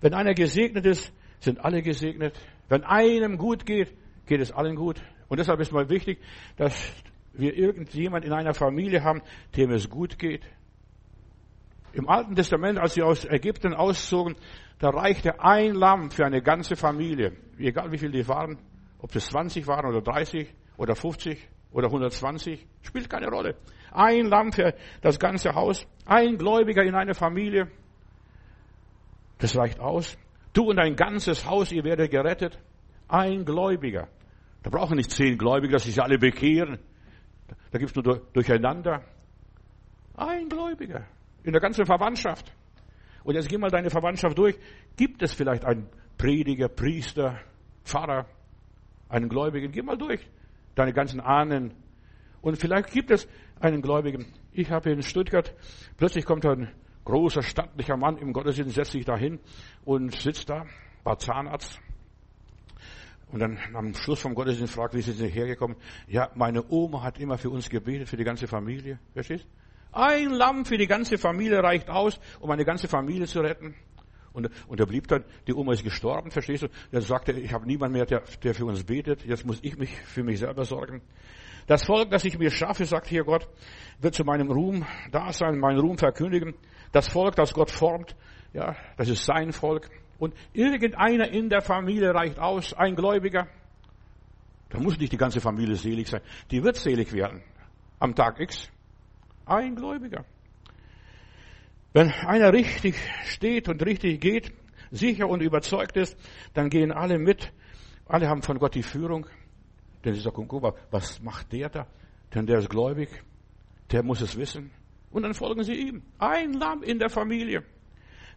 [0.00, 2.38] Wenn einer gesegnet ist, sind alle gesegnet.
[2.68, 3.94] Wenn einem gut geht,
[4.26, 5.00] geht es allen gut.
[5.28, 6.18] Und deshalb ist mal wichtig,
[6.56, 6.92] dass
[7.32, 9.22] wir irgendjemand in einer Familie haben,
[9.56, 10.42] dem es gut geht.
[11.92, 14.36] Im Alten Testament, als sie aus Ägypten auszogen,
[14.78, 17.32] da reichte ein Lamm für eine ganze Familie.
[17.58, 18.58] Egal wie viele die waren,
[18.98, 23.56] ob es 20 waren oder 30 oder 50 oder 120, spielt keine Rolle.
[23.92, 27.70] Ein Lamm für das ganze Haus, ein Gläubiger in einer Familie,
[29.38, 30.18] das reicht aus.
[30.52, 32.58] Du und dein ganzes Haus, ihr werdet gerettet.
[33.06, 34.08] Ein Gläubiger.
[34.62, 36.78] Da brauchen nicht zehn Gläubige, dass sich alle bekehren.
[37.70, 39.02] Da gibt's nur Durcheinander.
[40.16, 41.06] Ein Gläubiger.
[41.44, 42.52] In der ganzen Verwandtschaft.
[43.22, 44.58] Und jetzt geh mal deine Verwandtschaft durch.
[44.96, 47.38] Gibt es vielleicht einen Prediger, Priester,
[47.84, 48.26] Pfarrer,
[49.08, 49.72] einen Gläubigen?
[49.72, 50.20] Geh mal durch.
[50.74, 51.72] Deine ganzen Ahnen.
[52.40, 53.28] Und vielleicht gibt es
[53.60, 54.26] einen Gläubigen.
[54.52, 55.54] Ich habe in Stuttgart,
[55.96, 56.70] plötzlich kommt ein
[57.04, 59.40] großer, stattlicher Mann im Gottesdienst, setzt sich da hin
[59.84, 60.66] und sitzt da,
[61.04, 61.80] war Zahnarzt.
[63.30, 65.76] Und dann am Schluss vom Gottesdienst fragt, wie sind Sie hergekommen?
[66.06, 68.98] Ja, meine Oma hat immer für uns gebetet, für die ganze Familie.
[69.12, 69.46] Verstehst?
[69.92, 73.74] Ein Lamm für die ganze Familie reicht aus, um eine ganze Familie zu retten.
[74.32, 76.68] Und, und er blieb dann, die Oma ist gestorben, verstehst du?
[76.92, 79.24] Dann sagte ich habe niemand mehr, der, der für uns betet.
[79.24, 81.02] Jetzt muss ich mich für mich selber sorgen.
[81.66, 83.46] Das Volk, das ich mir schaffe, sagt hier Gott,
[84.00, 86.54] wird zu meinem Ruhm da sein, meinen Ruhm verkündigen.
[86.92, 88.16] Das Volk, das Gott formt,
[88.54, 89.90] ja, das ist sein Volk.
[90.18, 93.46] Und irgendeiner in der Familie reicht aus, ein Gläubiger.
[94.70, 96.22] Da muss nicht die ganze Familie selig sein.
[96.50, 97.42] Die wird selig werden.
[97.98, 98.70] Am Tag X.
[99.46, 100.24] Ein Gläubiger.
[101.98, 104.52] Wenn einer richtig steht und richtig geht,
[104.92, 106.16] sicher und überzeugt ist,
[106.54, 107.52] dann gehen alle mit.
[108.06, 109.26] Alle haben von Gott die Führung.
[110.04, 111.88] Denn sie sagen, guck mal, was macht der da?
[112.32, 113.08] Denn der ist gläubig.
[113.90, 114.70] Der muss es wissen.
[115.10, 116.02] Und dann folgen sie ihm.
[116.20, 117.64] Ein Lamm in der Familie.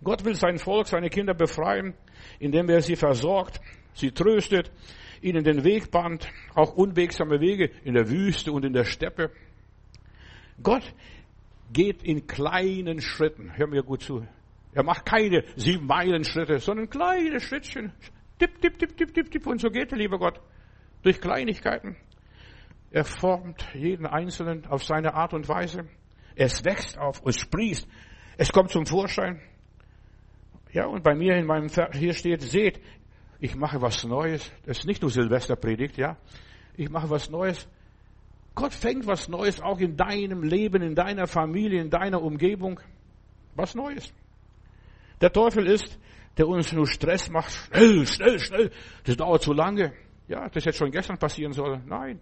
[0.04, 1.94] Gott will sein Volk, seine Kinder befreien,
[2.40, 3.62] indem er sie versorgt,
[3.94, 4.72] sie tröstet,
[5.22, 9.30] ihnen den Weg bahnt, auch unwegsame Wege in der Wüste und in der Steppe.
[10.64, 10.96] Gott
[11.72, 13.52] geht in kleinen Schritten.
[13.56, 14.26] Hör mir gut zu.
[14.74, 17.92] Er macht keine sieben Meilen Schritte, sondern kleine Schrittchen.
[18.40, 19.48] Tipp, tipp, tipp, tipp, tipp, tipp.
[19.48, 20.40] Und so geht er, lieber Gott.
[21.04, 21.98] Durch Kleinigkeiten.
[22.92, 25.88] Er formt jeden Einzelnen auf seine Art und Weise.
[26.36, 27.88] Es wächst auf, es sprießt.
[28.38, 29.42] Es kommt zum Vorschein.
[30.72, 32.82] Ja, und bei mir in meinem, hier steht, seht,
[33.40, 34.52] ich mache was Neues.
[34.66, 36.18] Das ist nicht nur Silvesterpredigt, ja.
[36.76, 37.68] Ich mache was Neues.
[38.54, 42.80] Gott fängt was Neues auch in deinem Leben, in deiner Familie, in deiner Umgebung.
[43.56, 44.14] Was Neues.
[45.22, 46.00] Der Teufel ist,
[46.38, 47.52] der uns nur Stress macht.
[47.52, 48.72] Schnell, schnell, schnell.
[49.06, 49.94] Das dauert zu lange.
[50.28, 51.84] Ja, das hätte schon gestern passieren sollen.
[51.86, 52.20] Nein.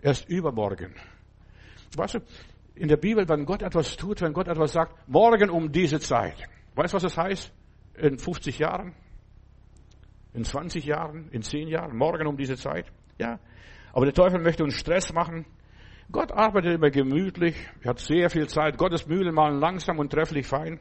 [0.00, 0.94] Erst übermorgen.
[1.96, 2.20] Weißt du,
[2.74, 6.36] in der Bibel, wenn Gott etwas tut, wenn Gott etwas sagt, morgen um diese Zeit.
[6.74, 7.52] Weißt du, was das heißt?
[7.96, 8.94] In 50 Jahren?
[10.34, 11.28] In 20 Jahren?
[11.30, 11.96] In 10 Jahren?
[11.96, 12.86] Morgen um diese Zeit?
[13.18, 13.40] Ja.
[13.92, 15.46] Aber der Teufel möchte uns Stress machen.
[16.10, 17.54] Gott arbeitet immer gemütlich.
[17.82, 18.78] Er hat sehr viel Zeit.
[18.78, 20.80] Gottes Mühlen malen langsam und trefflich fein.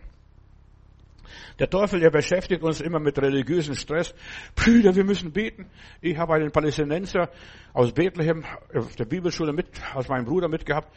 [1.60, 4.14] Der Teufel, der beschäftigt uns immer mit religiösen Stress.
[4.56, 5.66] Brüder, wir müssen beten.
[6.02, 7.30] Ich habe einen Palästinenser
[7.74, 10.90] aus Bethlehem auf der Bibelschule mit, aus meinem Bruder mitgehabt.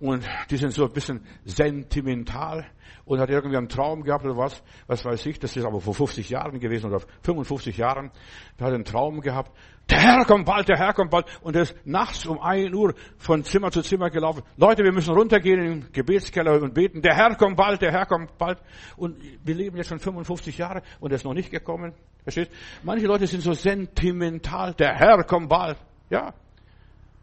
[0.00, 2.66] Und die sind so ein bisschen sentimental
[3.04, 5.94] und hat irgendwie einen Traum gehabt oder was, was weiß ich, das ist aber vor
[5.94, 8.10] 50 Jahren gewesen oder 55 Jahren.
[8.58, 9.52] Der hat einen Traum gehabt.
[9.90, 11.26] Der Herr kommt bald, der Herr kommt bald.
[11.42, 14.42] Und er ist nachts um ein Uhr von Zimmer zu Zimmer gelaufen.
[14.56, 17.02] Leute, wir müssen runtergehen in den Gebetskeller und beten.
[17.02, 18.58] Der Herr kommt bald, der Herr kommt bald.
[18.96, 21.92] Und wir leben jetzt schon 55 Jahre und er ist noch nicht gekommen.
[22.22, 22.50] Versteht?
[22.82, 24.72] Manche Leute sind so sentimental.
[24.74, 25.76] Der Herr kommt bald.
[26.08, 26.32] Ja.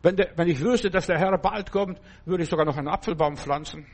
[0.03, 2.87] Wenn, der, wenn ich wüsste, dass der Herr bald kommt, würde ich sogar noch einen
[2.87, 3.87] Apfelbaum pflanzen.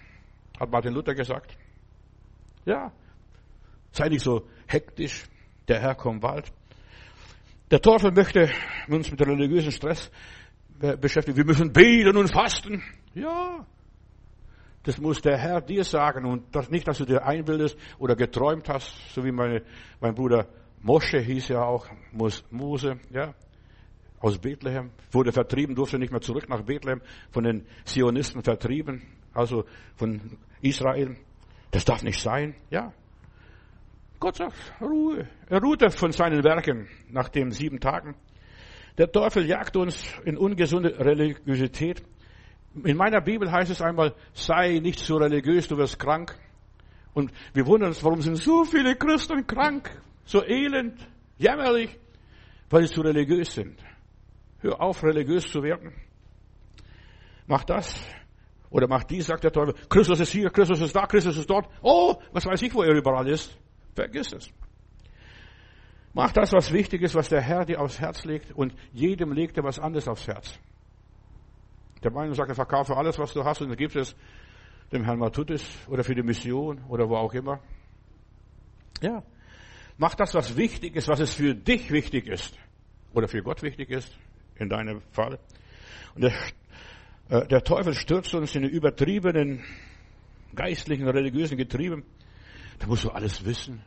[0.59, 1.57] Hat Martin Luther gesagt.
[2.67, 2.91] Ja.
[3.91, 5.23] Sei nicht so hektisch.
[5.69, 6.51] Der Herr kommt bald.
[7.71, 8.49] Der Teufel möchte
[8.89, 10.11] uns mit religiösen Stress
[10.99, 11.37] beschäftigen.
[11.37, 12.83] Wir müssen beten und fasten.
[13.13, 13.65] Ja.
[14.83, 18.69] Das muss der Herr dir sagen und das nicht, dass du dir einbildest oder geträumt
[18.69, 19.63] hast, so wie meine,
[20.01, 20.47] mein Bruder
[20.81, 21.87] Mosche hieß ja auch,
[22.51, 23.33] Mose, ja,
[24.19, 27.01] aus Bethlehem, wurde vertrieben, durfte nicht mehr zurück nach Bethlehem,
[27.31, 29.01] von den Zionisten vertrieben,
[29.33, 31.17] also von Israel.
[31.77, 32.91] Das darf nicht sein, ja.
[34.19, 35.29] Gott sagt, Ruhe.
[35.47, 38.15] Er ruhte von seinen Werken nach den sieben Tagen.
[38.97, 42.01] Der Teufel jagt uns in ungesunde Religiosität.
[42.83, 46.35] In meiner Bibel heißt es einmal, sei nicht so religiös, du wirst krank.
[47.13, 51.95] Und wir wundern uns, warum sind so viele Christen krank, so elend, jämmerlich,
[52.71, 53.79] weil sie zu religiös sind.
[54.61, 55.93] Hör auf, religiös zu werden.
[57.45, 58.03] Mach das
[58.69, 59.75] oder mach dies, sagt der Teufel.
[59.89, 61.67] Christus ist hier, Christus ist da, Christus ist dort.
[61.81, 63.57] Oh, was weiß ich, wo er überall ist.
[63.95, 64.49] Vergiss es.
[66.13, 69.57] Mach das, was wichtig ist, was der Herr dir aufs Herz legt und jedem legt
[69.57, 70.59] er was anderes aufs Herz.
[72.03, 74.15] Der Meinung sagt, er verkaufe alles, was du hast und gibst es
[74.91, 77.59] dem Herrn Matutis oder für die Mission oder wo auch immer.
[79.01, 79.23] Ja.
[79.97, 82.57] Mach das, was wichtig ist, was es für dich wichtig ist
[83.13, 84.15] oder für Gott wichtig ist,
[84.55, 85.39] in deinem Fall.
[86.15, 86.33] Und der,
[87.29, 89.63] der Teufel stürzt uns in die übertriebenen
[90.55, 92.03] geistlichen, religiösen Getrieben.
[92.79, 93.81] Da musst du alles wissen.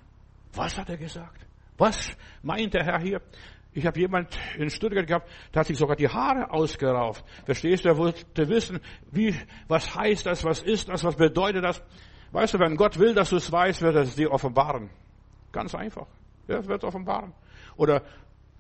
[0.55, 1.47] Was hat er gesagt?
[1.79, 3.21] Was meint der Herr hier?
[3.73, 7.25] Ich habe jemand in Stuttgart gehabt, der hat sich sogar die Haare ausgerauft.
[7.45, 7.89] Verstehst du?
[7.89, 8.81] Er wollte wissen,
[9.13, 9.35] wie,
[9.69, 11.81] was heißt das, was ist das, was bedeutet das?
[12.33, 14.91] Weißt du, wenn Gott will, dass du es weißt, wird er es dir offenbaren.
[15.53, 16.07] Ganz einfach.
[16.49, 17.33] Er wird es offenbaren.
[17.77, 18.03] Oder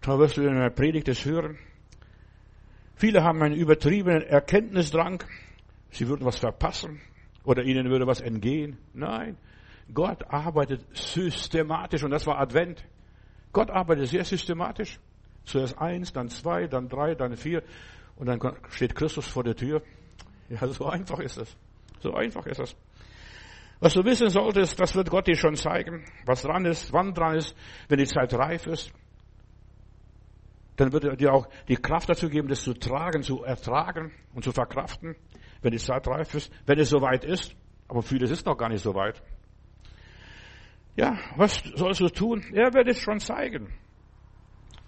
[0.00, 1.58] da wirst du in einer Predigt es hören.
[3.00, 5.24] Viele haben einen übertriebenen Erkenntnisdrang.
[5.90, 7.00] Sie würden was verpassen
[7.44, 8.76] oder ihnen würde was entgehen.
[8.92, 9.38] Nein,
[9.94, 12.84] Gott arbeitet systematisch und das war Advent.
[13.54, 15.00] Gott arbeitet sehr systematisch.
[15.44, 17.62] Zuerst eins, dann zwei, dann drei, dann vier
[18.16, 19.80] und dann steht Christus vor der Tür.
[20.50, 21.56] Ja, so einfach ist es.
[22.00, 22.76] So einfach ist es.
[23.78, 27.36] Was du wissen solltest, das wird Gott dir schon zeigen, was dran ist, wann dran
[27.36, 27.56] ist,
[27.88, 28.92] wenn die Zeit reif ist.
[30.80, 34.44] Dann wird er dir auch die Kraft dazu geben, das zu tragen, zu ertragen und
[34.44, 35.14] zu verkraften,
[35.60, 37.54] wenn die Zeit reif ist, wenn es soweit ist.
[37.86, 39.22] Aber vieles ist noch gar nicht so weit.
[40.96, 42.42] Ja, was sollst du tun?
[42.54, 43.70] Er wird es schon zeigen.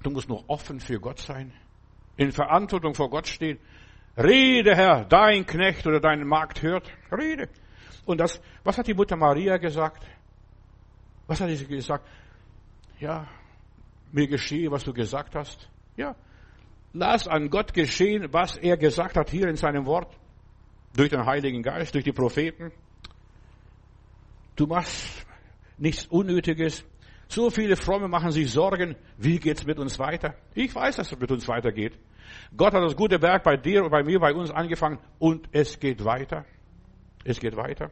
[0.03, 1.53] Du musst noch offen für Gott sein,
[2.17, 3.59] in Verantwortung vor Gott stehen.
[4.17, 6.91] Rede, Herr, dein Knecht oder dein Magd hört.
[7.13, 7.51] Rede.
[8.07, 10.07] Und das, was hat die Mutter Maria gesagt?
[11.27, 12.09] Was hat sie gesagt?
[12.99, 13.29] Ja,
[14.11, 15.69] mir geschehe, was du gesagt hast.
[15.97, 16.17] Ja,
[16.93, 20.17] lass an Gott geschehen, was er gesagt hat hier in seinem Wort.
[20.95, 22.71] Durch den Heiligen Geist, durch die Propheten.
[24.57, 25.27] Du machst
[25.79, 26.85] nichts Unnötiges.
[27.29, 30.35] So viele Fromme machen sich Sorgen, wie geht's mit uns weiter?
[30.55, 31.99] Ich weiß, dass es mit uns weitergeht.
[32.55, 35.81] Gott hat das gute Werk bei dir und bei mir, bei uns angefangen und es
[35.81, 36.45] geht weiter.
[37.25, 37.91] Es geht weiter.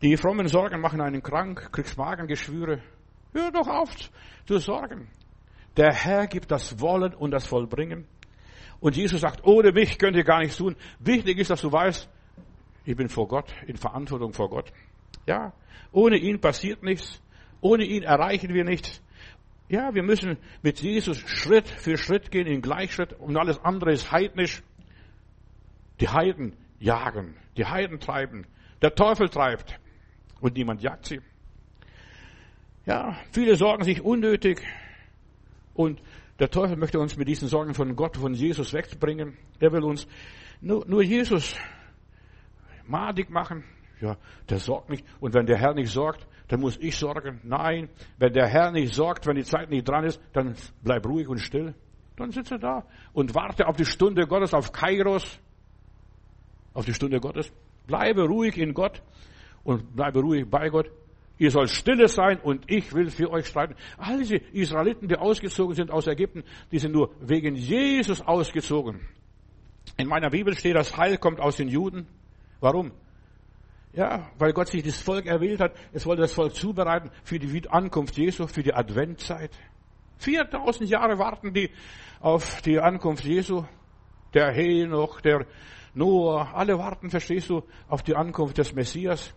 [0.00, 2.80] Die frommen Sorgen machen einen krank, kriegst Magengeschwüre.
[3.32, 3.90] Hör doch auf
[4.46, 5.08] zu sorgen.
[5.78, 8.08] Der Herr gibt das Wollen und das Vollbringen.
[8.80, 10.74] Und Jesus sagt, ohne mich könnt ihr gar nichts tun.
[10.98, 12.08] Wichtig ist, dass du weißt,
[12.84, 14.72] ich bin vor Gott, in Verantwortung vor Gott.
[15.26, 15.52] Ja,
[15.92, 17.22] ohne ihn passiert nichts.
[17.60, 19.00] Ohne ihn erreichen wir nichts.
[19.68, 24.10] Ja, wir müssen mit Jesus Schritt für Schritt gehen, in Gleichschritt und alles andere ist
[24.10, 24.62] heidnisch.
[26.00, 28.46] Die Heiden jagen, die Heiden treiben,
[28.82, 29.78] der Teufel treibt
[30.40, 31.20] und niemand jagt sie.
[32.86, 34.62] Ja, viele sorgen sich unnötig
[35.78, 36.02] und
[36.40, 39.36] der Teufel möchte uns mit diesen Sorgen von Gott, von Jesus wegbringen.
[39.60, 40.08] Er will uns
[40.60, 41.56] nur, nur Jesus
[42.84, 43.62] madig machen.
[44.00, 44.16] Ja,
[44.50, 45.06] der sorgt nicht.
[45.20, 47.40] Und wenn der Herr nicht sorgt, dann muss ich sorgen.
[47.44, 51.28] Nein, wenn der Herr nicht sorgt, wenn die Zeit nicht dran ist, dann bleib ruhig
[51.28, 51.74] und still.
[52.16, 55.38] Dann sitze da und warte auf die Stunde Gottes, auf Kairos,
[56.74, 57.52] auf die Stunde Gottes.
[57.86, 59.00] Bleibe ruhig in Gott
[59.62, 60.90] und bleibe ruhig bei Gott.
[61.38, 63.76] Ihr sollt stille sein und ich will für euch streiten.
[63.96, 69.00] All diese Israeliten, die ausgezogen sind aus Ägypten, die sind nur wegen Jesus ausgezogen.
[69.96, 72.06] In meiner Bibel steht, das Heil kommt aus den Juden.
[72.60, 72.92] Warum?
[73.92, 75.72] Ja, weil Gott sich das Volk erwählt hat.
[75.92, 79.50] Es wollte das Volk zubereiten für die Ankunft Jesu, für die Adventzeit.
[80.18, 81.70] 4000 Jahre warten die
[82.20, 83.64] auf die Ankunft Jesu.
[84.34, 85.46] Der Henoch, der
[85.94, 89.32] Noah, alle warten, verstehst du, auf die Ankunft des Messias.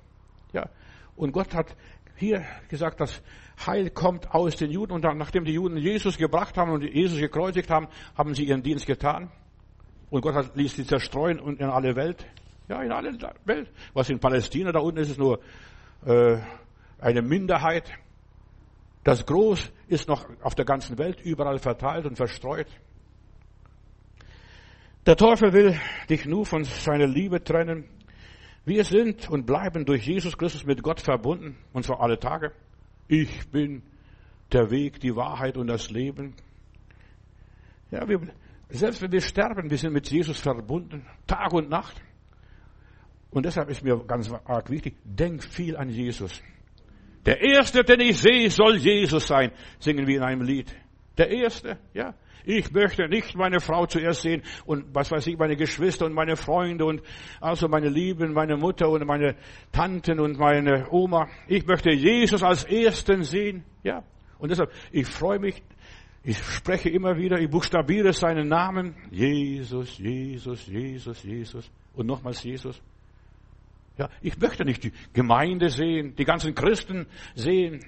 [0.51, 0.69] Ja.
[1.15, 1.75] Und Gott hat
[2.15, 3.21] hier gesagt, das
[3.65, 4.93] Heil kommt aus den Juden.
[4.93, 8.63] Und dann, nachdem die Juden Jesus gebracht haben und Jesus gekreuzigt haben, haben sie ihren
[8.63, 9.31] Dienst getan.
[10.09, 12.25] Und Gott hat, ließ sie zerstreuen und in alle Welt.
[12.67, 13.13] Ja, in alle
[13.45, 13.71] Welt.
[13.93, 15.39] Was in Palästina da unten ist, ist nur
[16.05, 16.37] äh,
[16.99, 17.91] eine Minderheit.
[19.03, 22.67] Das Groß ist noch auf der ganzen Welt überall verteilt und verstreut.
[25.07, 27.89] Der Teufel will dich nur von seiner Liebe trennen.
[28.63, 32.51] Wir sind und bleiben durch Jesus Christus mit Gott verbunden, und zwar alle Tage.
[33.07, 33.81] Ich bin
[34.51, 36.35] der Weg, die Wahrheit und das Leben.
[37.89, 38.21] Ja, wir,
[38.69, 42.01] selbst wenn wir sterben, wir sind mit Jesus verbunden, Tag und Nacht.
[43.31, 46.41] Und deshalb ist mir ganz arg wichtig, denk viel an Jesus.
[47.25, 50.73] Der Erste, den ich sehe, soll Jesus sein, singen wir in einem Lied.
[51.17, 52.13] Der Erste, ja.
[52.45, 56.35] Ich möchte nicht meine Frau zuerst sehen und was weiß ich, meine Geschwister und meine
[56.35, 57.01] Freunde und
[57.39, 59.35] also meine Lieben, meine Mutter und meine
[59.71, 61.27] Tanten und meine Oma.
[61.47, 64.03] Ich möchte Jesus als Ersten sehen, ja.
[64.39, 65.61] Und deshalb, ich freue mich,
[66.23, 68.95] ich spreche immer wieder, ich buchstabiere seinen Namen.
[69.09, 71.71] Jesus, Jesus, Jesus, Jesus.
[71.93, 72.81] Und nochmals Jesus.
[73.97, 77.83] Ja, ich möchte nicht die Gemeinde sehen, die ganzen Christen sehen.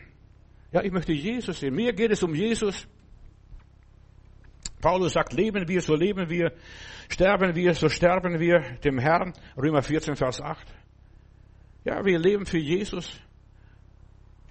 [0.72, 1.76] Ja, ich möchte Jesus sehen.
[1.76, 2.88] Mir geht es um Jesus.
[4.84, 6.52] Paulus sagt, leben wir, so leben wir.
[7.08, 9.32] Sterben wir, so sterben wir dem Herrn.
[9.56, 10.68] Römer 14, Vers 8.
[11.86, 13.18] Ja, wir leben für Jesus.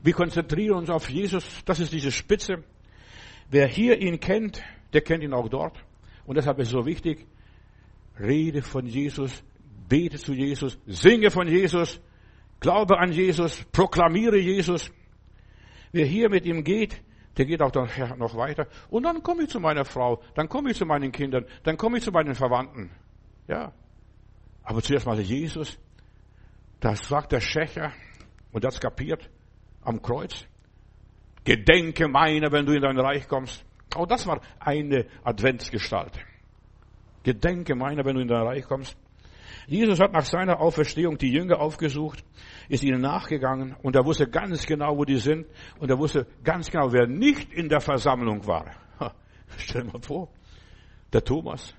[0.02, 1.44] Wir konzentrieren uns auf Jesus.
[1.66, 2.64] Das ist diese Spitze.
[3.50, 4.62] Wer hier ihn kennt,
[4.94, 5.76] der kennt ihn auch dort.
[6.24, 7.26] Und deshalb ist es so wichtig,
[8.18, 9.44] rede von Jesus,
[9.86, 12.00] bete zu Jesus, singe von Jesus,
[12.58, 14.90] glaube an Jesus, proklamiere Jesus.
[15.92, 17.02] Wer hier mit ihm geht,
[17.36, 17.72] der geht auch
[18.16, 18.66] noch weiter.
[18.90, 21.98] Und dann komme ich zu meiner Frau, dann komme ich zu meinen Kindern, dann komme
[21.98, 22.90] ich zu meinen Verwandten.
[23.48, 23.72] Ja.
[24.62, 25.78] Aber zuerst mal Jesus.
[26.80, 27.92] Das sagt der Schächer
[28.52, 29.30] und das kapiert
[29.82, 30.46] am Kreuz.
[31.44, 33.64] Gedenke meiner, wenn du in dein Reich kommst.
[33.94, 36.12] Auch das war eine Adventsgestalt.
[37.22, 38.96] Gedenke meiner, wenn du in dein Reich kommst.
[39.66, 42.24] Jesus hat nach seiner Auferstehung die Jünger aufgesucht,
[42.68, 45.46] ist ihnen nachgegangen und er wusste ganz genau, wo die sind
[45.78, 48.66] und er wusste ganz genau, wer nicht in der Versammlung war.
[49.56, 50.28] Stell dir mal vor,
[51.12, 51.74] der Thomas,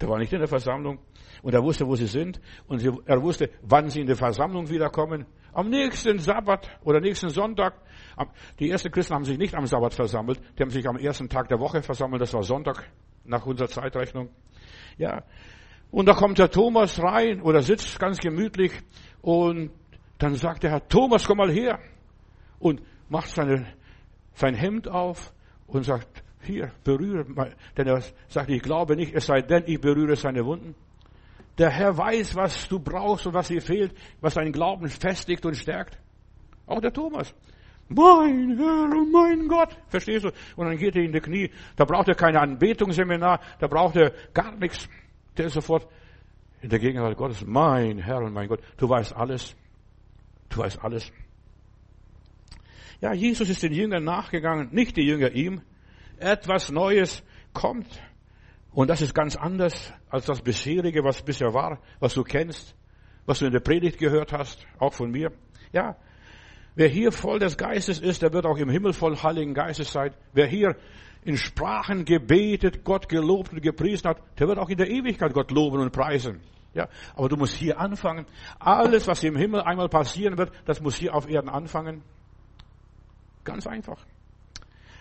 [0.00, 0.98] der war nicht in der Versammlung
[1.42, 5.26] und er wusste, wo sie sind und er wusste, wann sie in der Versammlung wiederkommen.
[5.52, 7.74] Am nächsten Sabbat oder nächsten Sonntag.
[8.58, 11.48] Die ersten Christen haben sich nicht am Sabbat versammelt, die haben sich am ersten Tag
[11.48, 12.84] der Woche versammelt, das war Sonntag
[13.24, 14.28] nach unserer Zeitrechnung.
[14.98, 15.22] Ja,
[15.90, 18.72] und da kommt der Thomas rein oder sitzt ganz gemütlich
[19.22, 19.70] und
[20.18, 21.78] dann sagt der Herr, Thomas, komm mal her.
[22.58, 23.66] Und macht seine,
[24.34, 25.32] sein Hemd auf
[25.66, 27.54] und sagt, hier, berühre mal.
[27.76, 30.74] Denn er sagt, ich glaube nicht, es sei denn, ich berühre seine Wunden.
[31.56, 35.56] Der Herr weiß, was du brauchst und was dir fehlt, was deinen Glauben festigt und
[35.56, 35.98] stärkt.
[36.66, 37.34] Auch der Thomas.
[37.88, 39.76] Mein Herr und mein Gott.
[39.88, 40.30] Verstehst du?
[40.56, 41.50] Und dann geht er in die Knie.
[41.76, 44.88] Da braucht er keine Anbetungsseminar, da braucht er gar nichts
[45.38, 45.86] der ist sofort
[46.60, 47.44] in der Gegenwart Gottes.
[47.46, 49.54] Mein Herr und mein Gott, du weißt alles.
[50.48, 51.12] Du weißt alles.
[53.00, 55.62] Ja, Jesus ist den Jüngern nachgegangen, nicht die Jünger ihm.
[56.18, 57.22] Etwas Neues
[57.52, 57.86] kommt.
[58.72, 62.74] Und das ist ganz anders als das bisherige, was bisher war, was du kennst,
[63.24, 65.32] was du in der Predigt gehört hast, auch von mir.
[65.72, 65.96] Ja,
[66.74, 70.12] wer hier voll des Geistes ist, der wird auch im Himmel voll Heiligen Geistes sein.
[70.32, 70.76] Wer hier
[71.28, 75.50] in Sprachen gebetet, Gott gelobt und gepriesen hat, der wird auch in der Ewigkeit Gott
[75.50, 76.40] loben und preisen.
[76.72, 78.24] Ja, aber du musst hier anfangen.
[78.58, 82.02] Alles, was im Himmel einmal passieren wird, das muss hier auf Erden anfangen.
[83.44, 84.06] Ganz einfach.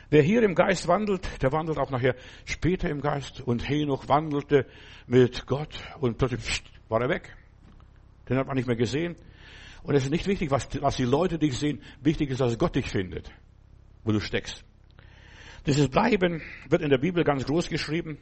[0.10, 3.40] Wer hier im Geist wandelt, der wandelt auch nachher später im Geist.
[3.40, 4.66] Und Henoch wandelte
[5.06, 7.38] mit Gott und plötzlich war er weg.
[8.28, 9.16] Den hat man nicht mehr gesehen.
[9.82, 11.82] Und es ist nicht wichtig, was die Leute dich sehen.
[12.02, 13.32] Wichtig ist, dass Gott dich findet,
[14.04, 14.66] wo du steckst.
[15.68, 18.18] Dieses Bleiben wird in der Bibel ganz groß geschrieben.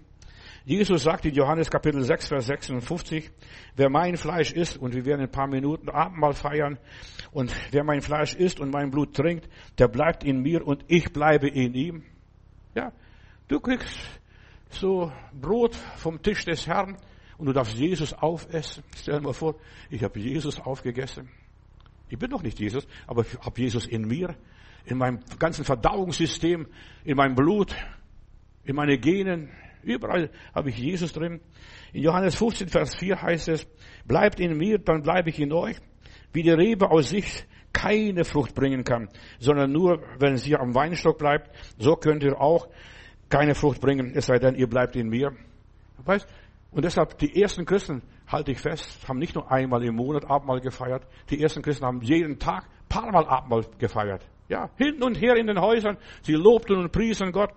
[0.65, 3.29] Jesus sagt in Johannes Kapitel 6, Vers 56,
[3.75, 6.79] wer mein Fleisch isst, und wir werden in ein paar Minuten Abendmahl feiern,
[7.31, 11.13] und wer mein Fleisch isst und mein Blut trinkt, der bleibt in mir und ich
[11.13, 12.03] bleibe in ihm.
[12.73, 12.91] Ja,
[13.47, 13.95] du kriegst
[14.71, 16.97] so Brot vom Tisch des Herrn
[17.37, 18.83] und du darfst Jesus aufessen.
[18.95, 19.53] Stell dir mal vor,
[19.91, 21.29] ich habe Jesus aufgegessen.
[22.09, 24.35] Ich bin doch nicht Jesus, aber ich habe Jesus in mir,
[24.86, 26.67] in meinem ganzen Verdauungssystem,
[27.03, 27.75] in meinem Blut,
[28.63, 29.49] in meine Genen,
[29.86, 31.39] Überall habe ich Jesus drin.
[31.93, 33.67] In Johannes 15, Vers 4 heißt es,
[34.05, 35.77] bleibt in mir, dann bleibe ich in euch.
[36.33, 39.09] Wie die Rebe aus sich keine Frucht bringen kann,
[39.39, 42.67] sondern nur, wenn sie am Weinstock bleibt, so könnt ihr auch
[43.29, 45.31] keine Frucht bringen, es sei denn, ihr bleibt in mir.
[46.03, 46.27] Weißt?
[46.71, 50.61] Und deshalb, die ersten Christen, halte ich fest, haben nicht nur einmal im Monat Abendmahl
[50.61, 51.05] gefeiert.
[51.29, 54.25] Die ersten Christen haben jeden Tag paar Mal Abendmahl gefeiert.
[54.47, 55.97] Ja, hin und her in den Häusern.
[56.21, 57.51] Sie lobten und priesen Gott.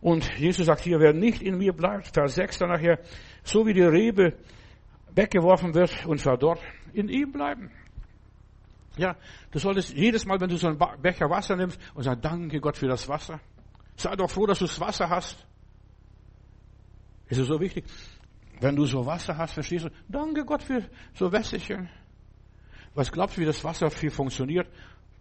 [0.00, 3.00] Und Jesus sagt hier, wer nicht in mir bleibt, Vers 6 dann nachher,
[3.42, 4.36] so wie die Rebe
[5.14, 6.60] weggeworfen wird und verdorrt,
[6.92, 7.70] in ihm bleiben.
[8.96, 9.16] Ja,
[9.50, 12.76] du solltest jedes Mal, wenn du so einen Becher Wasser nimmst und sagst, danke Gott
[12.76, 13.40] für das Wasser.
[13.96, 15.44] Sei doch froh, dass du das Wasser hast.
[17.28, 17.84] Ist es so wichtig?
[18.60, 20.82] Wenn du so Wasser hast, verstehst du, danke Gott für
[21.14, 21.88] so Wässerchen.
[22.94, 24.68] Was glaubst du, wie das Wasser viel funktioniert?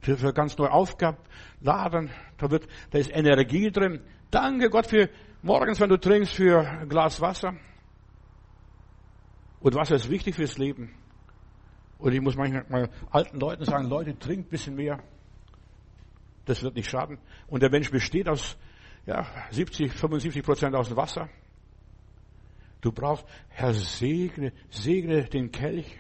[0.01, 5.09] Wird ganz neu aufgeladen, da wird, da ist Energie drin, Danke Gott für
[5.41, 7.55] morgens, wenn du trinkst, für ein Glas Wasser.
[9.61, 10.93] Und Wasser ist wichtig fürs Leben.
[11.97, 15.01] Und ich muss manchmal alten Leuten sagen, Leute, trinkt ein bisschen mehr.
[16.45, 17.17] Das wird nicht schaden.
[17.47, 18.57] Und der Mensch besteht aus
[19.05, 21.29] ja, 70, 75 Prozent aus Wasser.
[22.81, 25.97] Du brauchst, Herr, segne, segne den Kelch.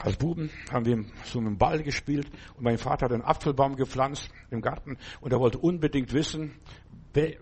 [0.00, 3.76] Als Buben haben wir so mit dem Ball gespielt und mein Vater hat einen Apfelbaum
[3.76, 6.52] gepflanzt im Garten und er wollte unbedingt wissen,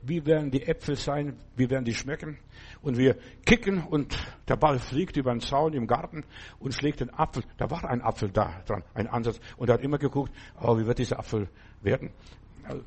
[0.03, 2.39] wie werden die Äpfel sein, wie werden die schmecken.
[2.81, 4.17] Und wir kicken und
[4.49, 6.25] der Ball fliegt über den Zaun im Garten
[6.59, 7.43] und schlägt den Apfel.
[7.59, 9.39] Da war ein Apfel da dran, ein Ansatz.
[9.57, 10.33] Und er hat immer geguckt,
[10.63, 11.49] oh, wie wird dieser Apfel
[11.83, 12.11] werden.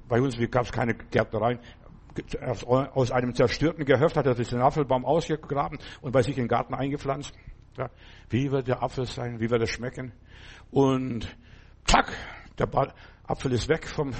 [0.08, 1.60] Bei uns gab es keine Gärtnereien.
[2.66, 6.74] Aus einem zerstörten Gehöft hat er den Apfelbaum ausgegraben und bei sich in den Garten
[6.74, 7.34] eingepflanzt.
[7.80, 7.90] Ja,
[8.30, 9.40] wie wird der Apfel sein?
[9.40, 10.12] Wie wird er schmecken?
[10.70, 11.34] Und
[11.86, 12.12] zack,
[12.58, 12.68] der
[13.24, 14.12] Apfel ist weg vom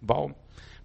[0.00, 0.34] Baum.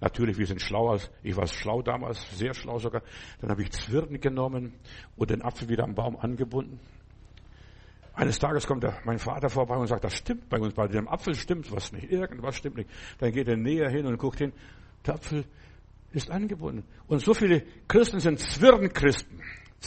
[0.02, 1.00] Natürlich, wir sind schlauer.
[1.24, 3.02] Ich war schlau damals, sehr schlau sogar.
[3.42, 4.74] Dann habe ich Zwirn genommen
[5.16, 6.80] und den Apfel wieder am Baum angebunden.
[8.14, 11.08] Eines Tages kommt der, mein Vater vorbei und sagt, das stimmt bei uns, bei dem
[11.08, 12.90] Apfel stimmt was nicht, irgendwas stimmt nicht.
[13.18, 14.54] Dann geht er näher hin und guckt hin,
[15.08, 15.44] der Apfel
[16.12, 16.86] ist angebunden.
[17.08, 19.42] Und so viele Christen sind Zwirnchristen.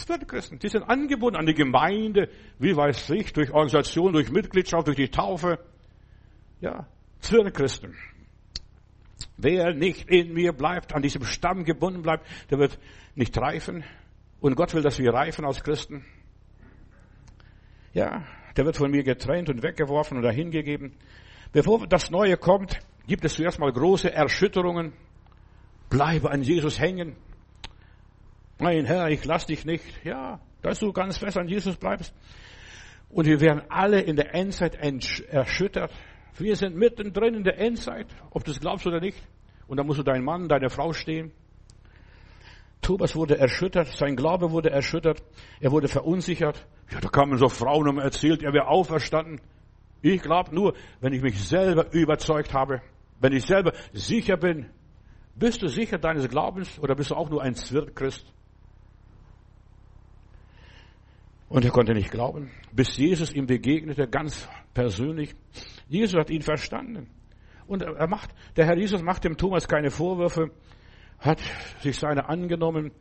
[0.07, 2.28] Christen, die sind angebunden an die Gemeinde,
[2.59, 5.59] wie weiß ich, durch Organisation, durch Mitgliedschaft, durch die Taufe.
[6.61, 6.86] Ja,
[7.53, 7.96] Christen.
[9.36, 12.78] Wer nicht in mir bleibt, an diesem Stamm gebunden bleibt, der wird
[13.14, 13.84] nicht reifen.
[14.40, 16.05] Und Gott will, dass wir reifen als Christen.
[17.92, 18.24] Ja,
[18.57, 20.92] der wird von mir getrennt und weggeworfen oder hingegeben.
[21.53, 24.92] Bevor das Neue kommt, gibt es zuerst mal große Erschütterungen.
[25.88, 27.16] Bleibe an Jesus hängen.
[28.61, 29.85] Mein Herr, ich lass dich nicht.
[30.05, 32.13] Ja, dass du ganz fest an Jesus bleibst.
[33.09, 35.93] Und wir werden alle in der Endzeit erschüttert.
[36.37, 39.17] Wir sind mittendrin in der Endzeit, ob du es glaubst oder nicht.
[39.67, 41.33] Und da musst du dein Mann, deine Frau stehen.
[42.81, 45.23] Thomas wurde erschüttert, sein Glaube wurde erschüttert,
[45.61, 46.67] er wurde verunsichert.
[46.91, 49.41] Ja, da kamen so Frauen und erzählt, er wäre auferstanden.
[50.01, 52.81] Ich glaube nur, wenn ich mich selber überzeugt habe,
[53.21, 54.71] wenn ich selber sicher bin.
[55.35, 58.33] Bist du sicher deines Glaubens oder bist du auch nur ein Zwirtchrist?
[61.49, 65.34] Und er konnte nicht glauben, bis Jesus ihm begegnete, ganz persönlich.
[65.88, 67.09] Jesus hat ihn verstanden.
[67.66, 70.51] Und er macht, der Herr Jesus macht dem Thomas keine Vorwürfe,
[71.18, 71.40] hat
[71.80, 72.92] sich seine angenommen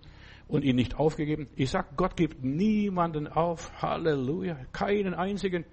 [0.47, 1.47] und ihn nicht aufgegeben.
[1.55, 3.71] Ich sag, Gott gibt niemanden auf.
[3.81, 4.57] Halleluja.
[4.71, 5.65] Keinen einzigen.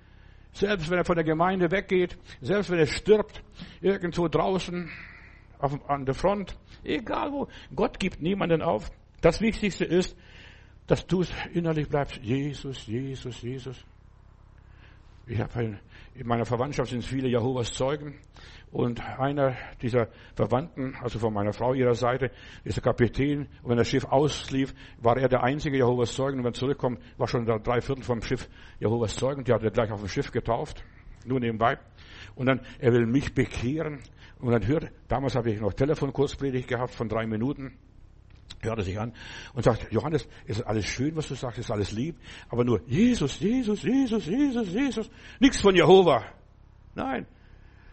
[0.52, 3.42] Selbst wenn er von der Gemeinde weggeht, selbst wenn er stirbt,
[3.80, 4.90] irgendwo draußen
[5.58, 8.90] auf, an der Front, egal wo, Gott gibt niemanden auf.
[9.20, 10.16] Das Wichtigste ist,
[10.86, 13.84] dass du innerlich bleibst, Jesus, Jesus, Jesus.
[15.26, 15.78] Ich habe
[16.14, 18.14] in meiner Verwandtschaft sind viele Jehovas Zeugen.
[18.70, 22.30] Und einer dieser Verwandten, also von meiner Frau ihrer Seite,
[22.64, 23.48] ist der Kapitän.
[23.62, 26.38] Und wenn das Schiff auslief, war er der einzige Jehovas Zeugen.
[26.38, 28.48] Und wenn er zurückkommt, war schon drei Viertel vom Schiff
[28.80, 30.84] Jehovas Zeugen, die hat er gleich auf dem Schiff getauft,
[31.24, 31.78] nur nebenbei.
[32.34, 34.00] Und dann, er will mich bekehren.
[34.40, 37.78] Und dann hört, damals habe ich noch Telefonkurzpredigt gehabt von drei Minuten
[38.64, 39.12] hört er sich an
[39.54, 42.16] und sagt, Johannes, ist alles schön, was du sagst, ist alles lieb,
[42.48, 45.10] aber nur Jesus, Jesus, Jesus, Jesus, Jesus,
[45.40, 46.24] nichts von Jehova.
[46.94, 47.26] Nein.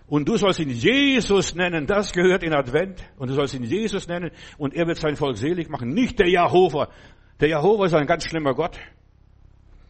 [0.08, 4.08] Und du sollst ihn Jesus nennen, das gehört in Advent, und du sollst ihn Jesus
[4.08, 6.90] nennen, und er wird sein Volk selig machen, nicht der Jehova.
[7.40, 8.78] Der Jehova ist ein ganz schlimmer Gott.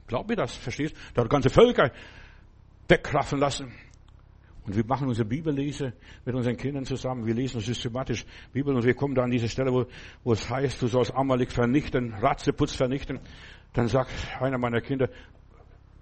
[0.07, 0.95] Glaub mir das, verstehst?
[1.15, 1.91] Der hat ganze Völker
[2.87, 3.73] wegkraffen lassen.
[4.65, 5.93] Und wir machen unsere Bibellese
[6.23, 7.25] mit unseren Kindern zusammen.
[7.25, 9.85] Wir lesen systematisch Bibel und wir kommen da an diese Stelle, wo,
[10.23, 13.19] wo es heißt, du sollst Amalek vernichten, Ratzeputz vernichten.
[13.73, 15.09] Dann sagt einer meiner Kinder,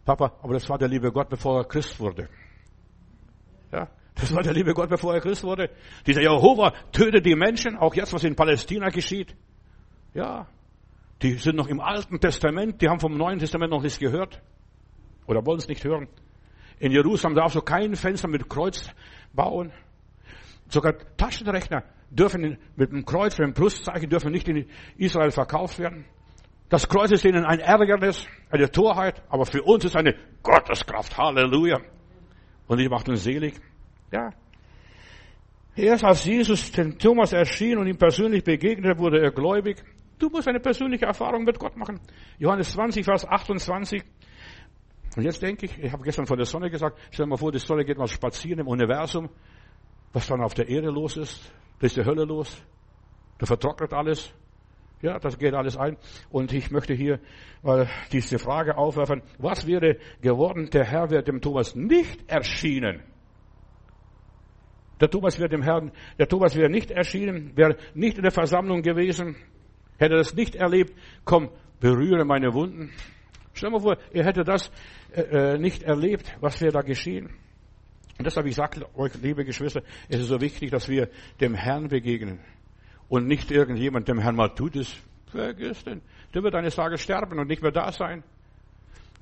[0.04, 2.28] Papa, aber das war der liebe Gott, bevor er Christ wurde.
[3.72, 5.70] Ja, das war der liebe Gott, bevor er Christ wurde.
[6.06, 9.36] Dieser Jehova tötet die Menschen, auch jetzt, was in Palästina geschieht.
[10.14, 10.48] Ja,
[11.22, 14.42] die sind noch im Alten Testament, die haben vom Neuen Testament noch nichts gehört.
[15.28, 16.08] Oder wollen es nicht hören.
[16.80, 18.90] In Jerusalem darfst du kein Fenster mit Kreuz
[19.34, 19.72] bauen.
[20.70, 24.66] Sogar Taschenrechner dürfen mit dem Kreuz, mit dem Pluszeichen, dürfen nicht in
[24.98, 26.06] Israel verkauft werden.
[26.70, 31.18] Das Kreuz ist ihnen ein Ärgernis, eine Torheit, aber für uns ist eine Gotteskraft.
[31.18, 31.80] Halleluja.
[32.68, 33.56] Und ich macht uns selig.
[34.12, 34.30] Ja.
[35.76, 39.84] Erst als Jesus den Thomas erschien und ihm persönlich begegnete, wurde er gläubig.
[40.20, 42.00] Du musst eine persönliche Erfahrung mit Gott machen.
[42.38, 44.04] Johannes 20, Vers 28.
[45.20, 47.52] Und jetzt denke ich, ich habe gestern von der Sonne gesagt, stell dir mal vor,
[47.52, 49.30] die Sonne geht mal spazieren im Universum,
[50.14, 52.64] was dann auf der Erde los ist, da ist die Hölle los,
[53.38, 54.34] da vertrocknet alles,
[55.02, 55.98] ja, das geht alles ein.
[56.30, 57.20] Und ich möchte hier
[57.64, 63.04] mal diese Frage aufwerfen, was wäre geworden, der Herr wäre dem Thomas nicht erschienen.
[65.02, 68.84] Der Thomas wäre dem Herrn, der Thomas wäre nicht erschienen, wäre nicht in der Versammlung
[68.84, 69.36] gewesen,
[69.98, 70.94] hätte das nicht erlebt,
[71.26, 71.50] komm,
[71.82, 72.94] berühre meine Wunden.
[73.60, 74.72] Stell dir mal vor, er hätte das
[75.12, 77.26] äh, äh, nicht erlebt, was wäre da geschehen.
[78.18, 81.10] Und deshalb, ich sage euch, liebe Geschwister, es ist so wichtig, dass wir
[81.42, 82.40] dem Herrn begegnen.
[83.10, 84.96] Und nicht irgendjemand dem Herrn mal tut es.
[85.28, 86.02] Vergiss den.
[86.34, 88.24] Der wird eines Tages sterben und nicht mehr da sein.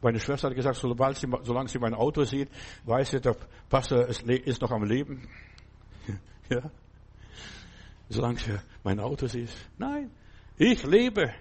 [0.03, 2.49] Meine Schwester hat gesagt, sobald sie, solange sie mein Auto sieht,
[2.85, 3.35] weiß sie, der
[3.69, 5.27] Pastor ist noch am Leben.
[6.49, 6.61] Ja.
[8.07, 9.49] Solange sie mein Auto sieht.
[9.77, 10.11] Nein.
[10.57, 11.33] Ich lebe.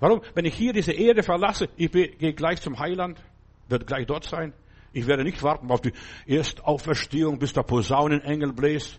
[0.00, 0.22] Warum?
[0.34, 3.22] Wenn ich hier diese Erde verlasse, ich gehe gleich zum Heiland,
[3.68, 4.52] werde gleich dort sein.
[4.92, 5.92] Ich werde nicht warten auf die
[6.26, 8.98] Erstauferstehung, bis der Posaunenengel bläst.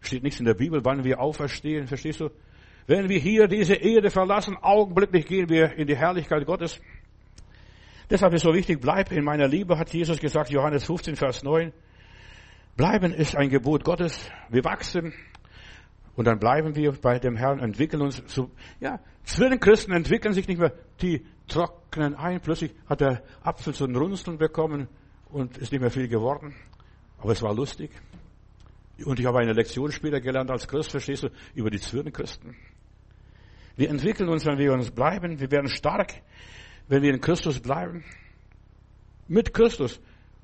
[0.00, 2.30] Steht nichts in der Bibel, wann wir auferstehen, verstehst du?
[2.86, 6.80] Wenn wir hier diese Erde verlassen, augenblicklich gehen wir in die Herrlichkeit Gottes.
[8.08, 11.72] Deshalb ist so wichtig, bleib in meiner Liebe, hat Jesus gesagt, Johannes 15, Vers 9.
[12.76, 14.28] Bleiben ist ein Gebot Gottes.
[14.48, 15.12] Wir wachsen,
[16.20, 20.60] und dann bleiben wir bei dem Herrn, entwickeln uns zu, ja, Christen entwickeln sich nicht
[20.60, 22.42] mehr, die trocknen ein.
[22.42, 24.86] Plötzlich hat der Apfel so ein Runzeln bekommen
[25.30, 26.54] und ist nicht mehr viel geworden.
[27.16, 27.90] Aber es war lustig.
[29.02, 32.54] Und ich habe eine Lektion später gelernt als Christ, verstehst du, über die Zwirnenchristen.
[33.76, 35.40] Wir entwickeln uns, wenn wir uns bleiben.
[35.40, 36.12] Wir werden stark,
[36.86, 38.04] wenn wir in Christus bleiben.
[39.26, 39.98] Mit Christus.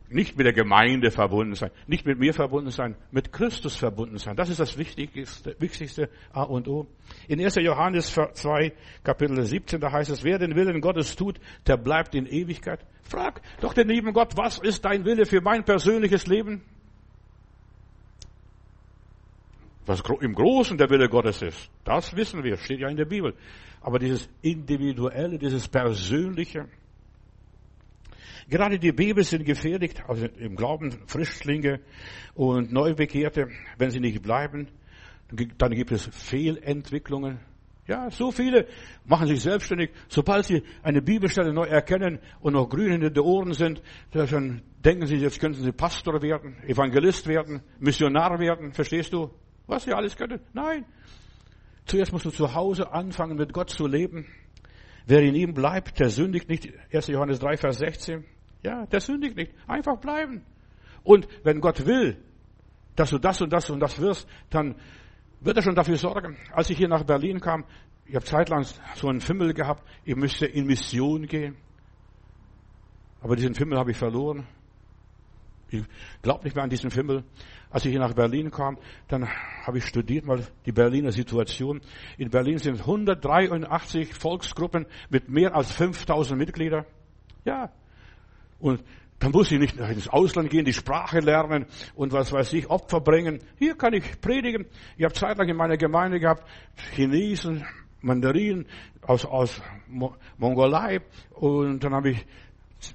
[0.09, 4.37] Nicht mit der Gemeinde verbunden sein, nicht mit mir verbunden sein, mit Christus verbunden sein.
[4.37, 6.87] Das ist das Wichtigste, wichtigste A und O.
[7.27, 7.57] In 1.
[7.57, 12.27] Johannes 2, Kapitel 17, da heißt es, wer den Willen Gottes tut, der bleibt in
[12.27, 12.87] Ewigkeit.
[13.03, 16.63] Frag doch den lieben Gott, was ist dein Wille für mein persönliches Leben?
[19.87, 23.35] Was im Großen der Wille Gottes ist, das wissen wir, steht ja in der Bibel.
[23.81, 26.69] Aber dieses Individuelle, dieses Persönliche,
[28.49, 31.81] Gerade die Bibel sind gefährdet, also im Glauben Frischlinge
[32.35, 33.49] und Neubekehrte,
[33.79, 34.69] wenn sie nicht bleiben,
[35.59, 37.41] dann gibt es Fehlentwicklungen.
[37.89, 38.67] Ja, so viele
[39.05, 39.91] machen sich selbstständig.
[40.09, 45.07] Sobald sie eine Bibelstelle neu erkennen und noch grün in den Ohren sind, dann denken
[45.07, 48.73] sie, jetzt könnten sie Pastor werden, Evangelist werden, Missionar werden.
[48.73, 49.31] Verstehst du?
[49.69, 50.41] Was sie alles können?
[50.53, 50.85] Nein.
[51.85, 54.27] Zuerst musst du zu Hause anfangen, mit Gott zu leben.
[55.07, 56.69] Wer in ihm bleibt, der sündigt nicht.
[56.93, 57.07] 1.
[57.07, 58.25] Johannes 3, Vers 16.
[58.63, 59.53] Ja, der sündigt nicht.
[59.69, 60.45] Einfach bleiben.
[61.05, 62.17] Und wenn Gott will,
[62.97, 64.75] dass du das und das und das wirst, dann
[65.41, 66.37] wird er schon dafür sorgen.
[66.53, 67.65] Als ich hier nach Berlin kam,
[68.07, 68.65] ich habe zeitlang
[68.97, 71.57] so einen Fimmel gehabt, ich müsste in Mission gehen.
[73.21, 74.47] Aber diesen Fimmel habe ich verloren.
[75.69, 75.85] Ich
[76.23, 77.25] glaube nicht mehr an diesen Fimmel.
[77.77, 79.29] Als ich nach Berlin kam, dann
[79.67, 81.83] habe ich studiert mal die Berliner Situation.
[82.17, 86.87] In Berlin sind 183 Volksgruppen mit mehr als 5000 Mitgliedern.
[87.45, 87.71] Ja,
[88.61, 88.83] und
[89.19, 93.03] dann muss ich nicht ins Ausland gehen, die Sprache lernen und was weiß ich, Opfer
[93.03, 93.41] bringen.
[93.59, 94.65] Hier kann ich predigen.
[94.97, 96.49] Ich habe zeitlang in meiner Gemeinde gehabt,
[96.95, 97.67] Chinesen,
[98.01, 98.65] Mandarinen
[99.03, 99.61] aus, aus
[100.39, 101.03] Mongolei
[101.35, 102.27] und dann habe ich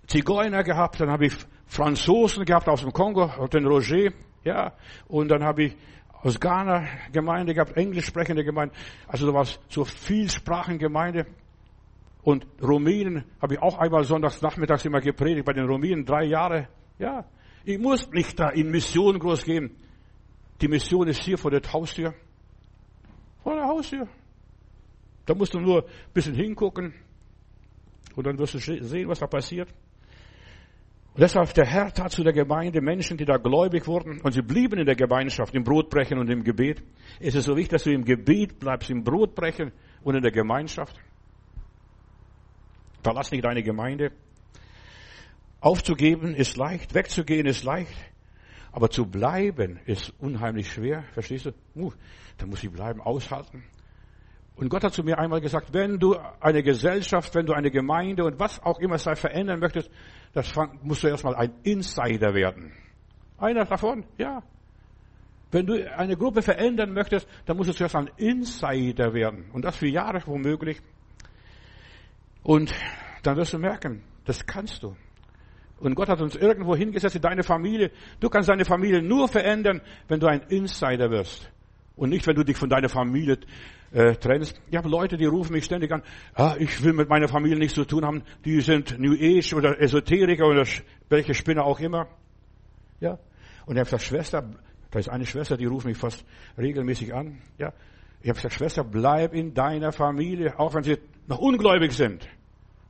[0.07, 1.35] Zigeuner gehabt, dann habe ich
[1.67, 4.09] Franzosen gehabt aus dem Kongo, den Roger.
[4.43, 4.73] Ja,
[5.07, 5.77] und dann habe ich
[6.23, 8.73] aus Ghana Gemeinde gehabt, englisch sprechende Gemeinde.
[9.07, 11.25] Also da war so Vielsprachengemeinde.
[12.23, 16.67] Und Rumänen habe ich auch einmal sonntags nachmittags immer gepredigt, bei den Rumänen drei Jahre.
[16.99, 17.25] Ja,
[17.63, 19.75] ich muss nicht da in Mission groß gehen.
[20.61, 22.13] Die Mission ist hier vor der Haustür.
[23.41, 24.07] Vor der Haustür.
[25.25, 26.93] Da musst du nur ein bisschen hingucken
[28.15, 29.69] und dann wirst du sehen, was da passiert.
[31.13, 34.41] Und deshalb der Herr tat zu der Gemeinde Menschen, die da gläubig wurden und sie
[34.41, 36.81] blieben in der Gemeinschaft, im Brotbrechen und im Gebet.
[37.19, 40.95] Es ist so wichtig, dass du im Gebet bleibst, im Brotbrechen und in der Gemeinschaft.
[43.03, 44.11] Verlass nicht deine Gemeinde.
[45.59, 47.93] Aufzugeben ist leicht, wegzugehen ist leicht,
[48.71, 51.03] aber zu bleiben ist unheimlich schwer.
[51.13, 51.51] Verstehst du?
[51.75, 51.91] Uh,
[52.37, 53.63] da muss ich bleiben, aushalten.
[54.61, 58.23] Und Gott hat zu mir einmal gesagt, wenn du eine Gesellschaft, wenn du eine Gemeinde
[58.23, 59.89] und was auch immer sei verändern möchtest,
[60.33, 60.53] das
[60.83, 62.71] musst du erstmal ein Insider werden.
[63.39, 64.43] Einer davon, ja.
[65.49, 69.49] Wenn du eine Gruppe verändern möchtest, dann musst du zuerst ein Insider werden.
[69.51, 70.79] Und das für Jahre womöglich.
[72.43, 72.71] Und
[73.23, 74.95] dann wirst du merken, das kannst du.
[75.79, 77.89] Und Gott hat uns irgendwo hingesetzt in deine Familie.
[78.19, 81.51] Du kannst deine Familie nur verändern, wenn du ein Insider wirst.
[81.95, 83.39] Und nicht, wenn du dich von deiner Familie
[83.91, 84.61] äh, trennst.
[84.69, 87.75] Ich habe Leute, die rufen mich ständig an, ah, ich will mit meiner Familie nichts
[87.75, 88.23] zu tun haben.
[88.45, 90.65] Die sind New Age oder Esoteriker oder
[91.09, 92.07] welche Spinner auch immer.
[92.99, 93.19] Ja.
[93.65, 94.49] Und ich habe gesagt, Schwester,
[94.89, 96.25] da ist eine Schwester, die ruft mich fast
[96.57, 97.39] regelmäßig an.
[97.57, 97.73] Ja.
[98.21, 102.27] Ich habe gesagt, Schwester, bleib in deiner Familie, auch wenn sie noch ungläubig sind.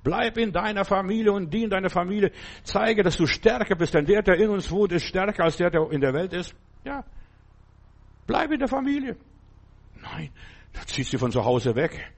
[0.03, 2.31] Bleib in deiner Familie und dien deiner Familie.
[2.63, 5.69] Zeige, dass du stärker bist, denn der, der in uns wohnt, ist stärker als der,
[5.69, 6.55] der in der Welt ist.
[6.83, 7.03] Ja.
[8.25, 9.15] Bleib in der Familie.
[10.01, 10.31] Nein,
[10.73, 12.11] da ziehst du von zu Hause weg.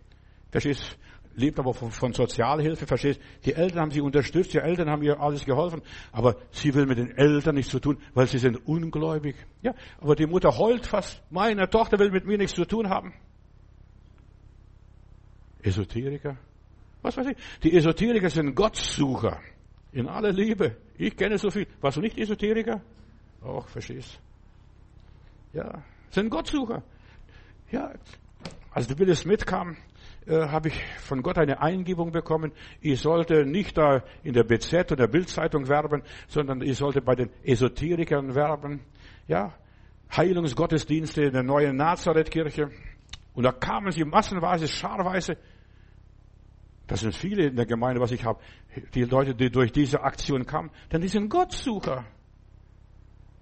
[0.51, 0.97] Verstehst?
[1.35, 3.19] Lebt aber von, von Sozialhilfe, verstehst?
[3.43, 5.81] Die Eltern haben sie unterstützt, die Eltern haben ihr alles geholfen,
[6.11, 9.35] aber sie will mit den Eltern nichts zu tun, weil sie sind ungläubig.
[9.63, 11.23] Ja, aber die Mutter heult fast.
[11.31, 13.13] Meine Tochter will mit mir nichts zu tun haben.
[15.63, 16.37] Esoteriker?
[17.01, 17.37] Was weiß ich?
[17.63, 19.39] Die Esoteriker sind Gottsucher.
[19.91, 20.77] In aller Liebe.
[20.97, 21.67] Ich kenne so viel.
[21.81, 22.81] Warst du nicht Esoteriker?
[23.41, 24.19] Auch, verstehst?
[25.53, 26.83] Ja, sind Gottsucher.
[27.71, 27.91] Ja,
[28.73, 29.77] als der Willis mitkam,
[30.25, 32.51] äh, habe ich von Gott eine Eingebung bekommen.
[32.81, 37.29] Ich sollte nicht da in der BZ oder Bildzeitung werben, sondern ich sollte bei den
[37.43, 38.81] Esoterikern werben.
[39.27, 39.53] Ja,
[40.15, 42.69] Heilungsgottesdienste in der neuen Nazarethkirche.
[43.33, 45.37] Und da kamen sie massenweise, scharweise
[46.87, 48.39] das sind viele in der Gemeinde, was ich habe.
[48.93, 52.05] Die Leute, die durch diese Aktion kamen, denn die sind Gottsucher.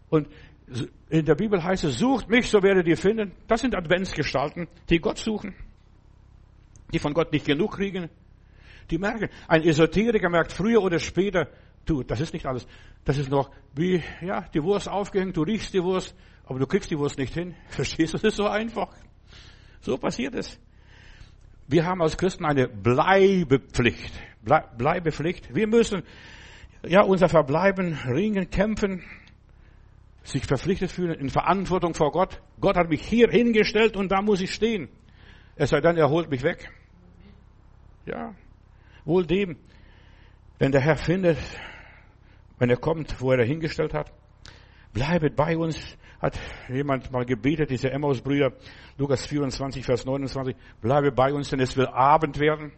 [0.09, 0.27] Und
[1.09, 3.33] in der Bibel heißt es, sucht mich, so werdet ihr finden.
[3.47, 5.53] Das sind Adventsgestalten, die Gott suchen,
[6.93, 8.09] die von Gott nicht genug kriegen.
[8.89, 11.47] Die merken, ein Esoteriker merkt früher oder später,
[11.85, 12.67] du, das ist nicht alles.
[13.03, 16.91] Das ist noch wie, ja, die Wurst aufgehängt, du riechst die Wurst, aber du kriegst
[16.91, 17.55] die Wurst nicht hin.
[17.69, 18.17] Verstehst du?
[18.17, 18.93] Das ist so einfach.
[19.81, 20.59] So passiert es.
[21.67, 24.13] Wir haben als Christen eine Bleibepflicht.
[24.77, 25.53] Bleibepflicht.
[25.55, 26.03] Wir müssen
[26.85, 29.03] ja unser Verbleiben ringen, kämpfen,
[30.23, 32.41] sich verpflichtet fühlen, in Verantwortung vor Gott.
[32.59, 34.89] Gott hat mich hier hingestellt und da muss ich stehen.
[35.55, 36.71] Es sei denn, er holt mich weg.
[38.05, 38.33] Ja,
[39.05, 39.57] wohl dem,
[40.59, 41.37] wenn der Herr findet,
[42.57, 44.11] wenn er kommt, wo er hingestellt hat,
[44.93, 48.53] bleibet bei uns, hat jemand mal gebetet, diese Emmaus-Brüder,
[48.97, 52.71] Lukas 24, Vers 29, bleibe bei uns, denn es wird Abend werden.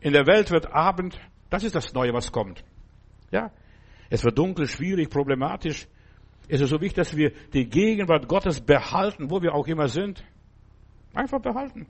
[0.00, 1.18] In der Welt wird Abend,
[1.48, 2.62] das ist das Neue, was kommt.
[3.30, 3.50] Ja,
[4.10, 5.86] es wird dunkel, schwierig, problematisch.
[6.52, 10.22] Es ist so wichtig, dass wir die Gegenwart Gottes behalten, wo wir auch immer sind.
[11.14, 11.86] Einfach behalten.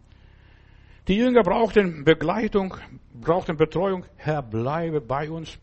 [1.09, 2.77] Die Jünger brauchten Begleitung,
[3.13, 4.07] brauchten Betreuung.
[4.15, 5.59] Herr, bleibe bei uns.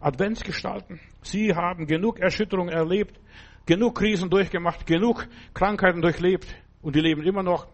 [0.00, 1.00] Adventsgestalten.
[1.20, 3.20] Sie haben genug Erschütterung erlebt
[3.66, 6.46] genug Krisen durchgemacht, genug Krankheiten durchlebt
[6.80, 7.66] und die leben immer noch.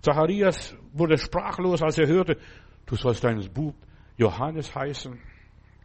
[0.00, 2.38] Zacharias wurde sprachlos, als er hörte,
[2.86, 3.74] du sollst deinen Bub
[4.16, 5.20] Johannes heißen.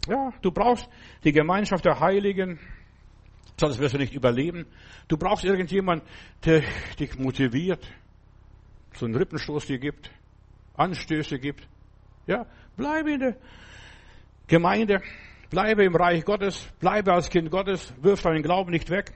[0.07, 0.89] Ja, du brauchst
[1.23, 2.59] die Gemeinschaft der Heiligen,
[3.59, 4.65] sonst wirst du nicht überleben.
[5.07, 6.03] Du brauchst irgendjemand,
[6.45, 6.63] der
[6.99, 7.87] dich motiviert,
[8.93, 10.11] so einen Rippenstoß dir gibt,
[10.75, 11.67] Anstöße gibt.
[12.25, 12.45] Ja,
[12.75, 13.37] bleibe in der
[14.47, 15.01] Gemeinde.
[15.51, 19.11] Bleibe im Reich Gottes, bleibe als Kind Gottes, wirf deinen Glauben nicht weg.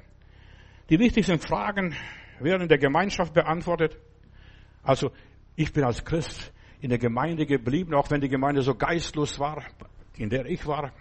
[0.90, 1.96] Die wichtigsten Fragen
[2.42, 3.98] werden in der Gemeinschaft beantwortet.
[4.84, 5.12] Also,
[5.56, 9.64] ich bin als Christ in der Gemeinde geblieben, auch wenn die Gemeinde so geistlos war,
[10.18, 10.92] in der ich war.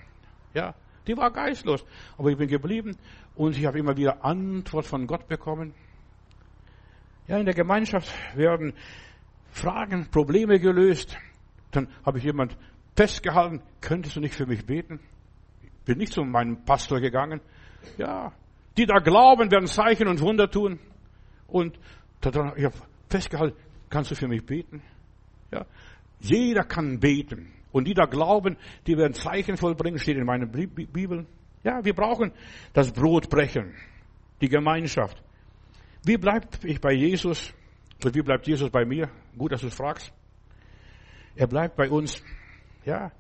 [0.55, 0.75] Ja,
[1.07, 1.85] die war geistlos.
[2.17, 2.97] Aber ich bin geblieben
[3.35, 5.75] und ich habe immer wieder Antwort von Gott bekommen.
[7.27, 8.75] Ja, in der Gemeinschaft werden
[9.51, 11.17] Fragen, Probleme gelöst.
[11.71, 12.57] Dann habe ich jemand
[12.97, 15.01] festgehalten, könntest du nicht für mich beten?
[15.85, 17.41] Bin nicht zu meinem Pastor gegangen.
[17.99, 18.33] Ja,
[18.77, 20.79] Die da glauben, werden Zeichen und Wunder tun.
[21.47, 21.79] Und
[22.23, 22.75] ich habe
[23.09, 23.57] festgehalten,
[23.91, 24.83] kannst du für mich beten?
[25.53, 25.67] Ja.
[26.21, 27.53] Jeder kann beten.
[27.75, 28.57] Und die da glauben,
[28.87, 31.27] die werden Zeichen vollbringen, steht in meiner Bibel.
[31.65, 32.31] Ja, wir brauchen
[32.73, 33.75] das Brotbrechen,
[34.41, 35.21] die Gemeinschaft.
[36.05, 37.53] Wie bleibt ich bei Jesus?
[38.05, 39.11] Und wie bleibt Jesus bei mir?
[39.37, 40.13] Gut, dass du es fragst.
[41.35, 42.23] Er bleibt bei uns,
[42.85, 43.11] ja,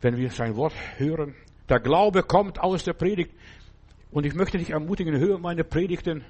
[0.00, 1.36] wenn wir sein Wort hören.
[1.68, 3.30] Der Glaube kommt aus der Predigt.
[4.10, 6.24] Und ich möchte dich ermutigen, höre meine Predigten.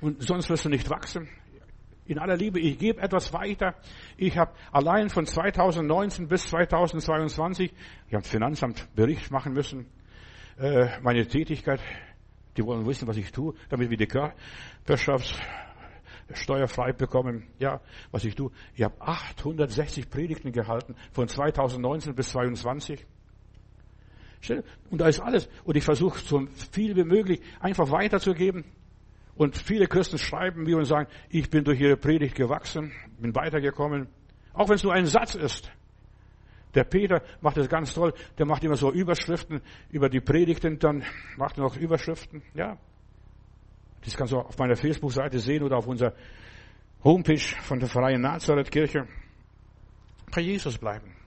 [0.00, 1.28] Und sonst wirst du nicht wachsen.
[2.04, 3.76] In aller Liebe, ich gebe etwas weiter.
[4.16, 7.72] Ich habe allein von 2019 bis 2022,
[8.08, 9.86] ich habe Finanzamt Bericht machen müssen,
[10.58, 11.80] äh, meine Tätigkeit.
[12.56, 17.46] Die wollen wissen, was ich tue, damit wir die Körperschaftssteuer frei bekommen.
[17.58, 17.80] Ja,
[18.10, 18.50] was ich tue.
[18.74, 23.06] Ich habe 860 Predigten gehalten von 2019 bis 2022.
[24.90, 25.48] Und da ist alles.
[25.64, 28.64] Und ich versuche so viel wie möglich einfach weiterzugeben.
[29.34, 34.08] Und viele Christen schreiben mir und sagen, ich bin durch ihre Predigt gewachsen, bin weitergekommen.
[34.52, 35.72] Auch wenn es nur ein Satz ist.
[36.74, 38.14] Der Peter macht das ganz toll.
[38.38, 39.60] Der macht immer so Überschriften
[39.90, 41.04] über die Predigten, dann
[41.36, 42.42] macht er noch Überschriften.
[42.54, 42.78] Ja.
[44.04, 46.14] Das kannst du auf meiner Facebook-Seite sehen oder auf unserer
[47.04, 49.06] Homepage von der Freien Nazareth-Kirche.
[50.34, 51.21] Bei Jesus bleiben.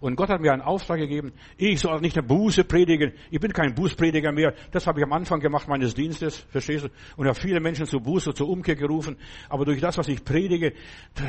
[0.00, 3.12] Und Gott hat mir einen Auftrag gegeben, ich soll nicht eine Buße predigen.
[3.30, 4.54] Ich bin kein Bußprediger mehr.
[4.70, 6.88] Das habe ich am Anfang gemacht meines Dienstes, verstehst du?
[7.16, 9.16] Und habe viele Menschen zur Buße, zur Umkehr gerufen.
[9.48, 10.72] Aber durch das, was ich predige,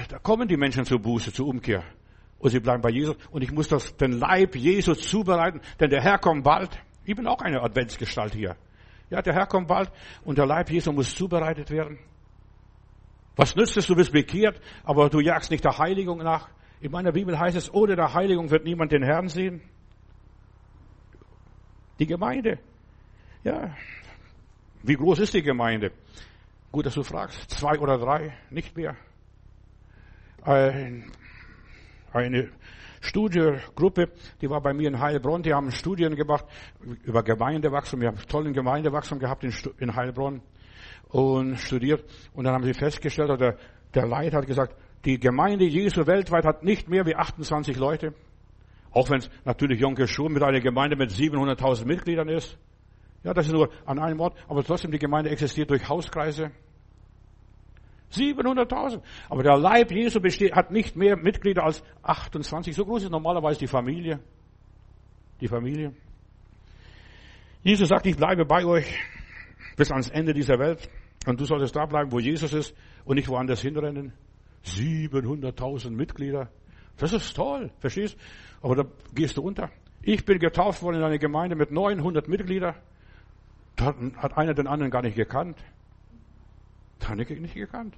[0.09, 1.83] da kommen die Menschen zur Buße, zur Umkehr.
[2.39, 3.15] Und sie bleiben bei Jesus.
[3.31, 6.69] Und ich muss das, den Leib Jesus zubereiten, denn der Herr kommt bald.
[7.05, 8.55] Ich bin auch eine Adventsgestalt hier.
[9.09, 9.91] Ja, der Herr kommt bald
[10.23, 11.97] und der Leib Jesu muss zubereitet werden.
[13.37, 16.49] Was nützt es, du bist bekehrt, aber du jagst nicht der Heiligung nach?
[16.79, 19.61] In meiner Bibel heißt es, ohne der Heiligung wird niemand den Herrn sehen.
[21.99, 22.59] Die Gemeinde.
[23.43, 23.75] Ja.
[24.83, 25.91] Wie groß ist die Gemeinde?
[26.71, 27.49] Gut, dass du fragst.
[27.49, 28.95] Zwei oder drei, nicht mehr.
[30.43, 31.11] Ein,
[32.13, 32.51] eine
[33.01, 34.11] Studiegruppe,
[34.41, 36.45] die war bei mir in Heilbronn, die haben Studien gemacht
[37.03, 38.01] über Gemeindewachstum.
[38.01, 40.41] Wir haben tollen Gemeindewachstum gehabt in, Heilbronn
[41.09, 42.03] und studiert.
[42.33, 43.57] Und dann haben sie festgestellt, oder
[43.93, 44.75] der Leiter hat gesagt,
[45.07, 48.13] die Gemeinde Jesu weltweit hat nicht mehr wie 28 Leute.
[48.91, 52.57] Auch wenn es natürlich Jonke Schur mit einer Gemeinde mit 700.000 Mitgliedern ist.
[53.23, 54.37] Ja, das ist nur an einem Ort.
[54.49, 56.51] Aber trotzdem, die Gemeinde existiert durch Hauskreise.
[58.11, 59.01] 700.000.
[59.29, 62.75] Aber der Leib Jesu besteht, hat nicht mehr Mitglieder als 28.
[62.75, 64.19] So groß ist normalerweise die Familie.
[65.39, 65.93] Die Familie.
[67.63, 68.93] Jesus sagt, ich bleibe bei euch
[69.77, 70.89] bis ans Ende dieser Welt.
[71.25, 74.11] Und du solltest da bleiben, wo Jesus ist und nicht woanders hinrennen.
[74.67, 76.49] 700.000 Mitglieder.
[76.97, 78.17] Das ist toll, verstehst?
[78.61, 79.69] Aber da gehst du unter.
[80.01, 82.75] Ich bin getauft worden in eine Gemeinde mit 900 Mitgliedern.
[83.75, 85.57] Da hat einer den anderen gar nicht gekannt.
[86.99, 87.95] Da hat nicht gekannt.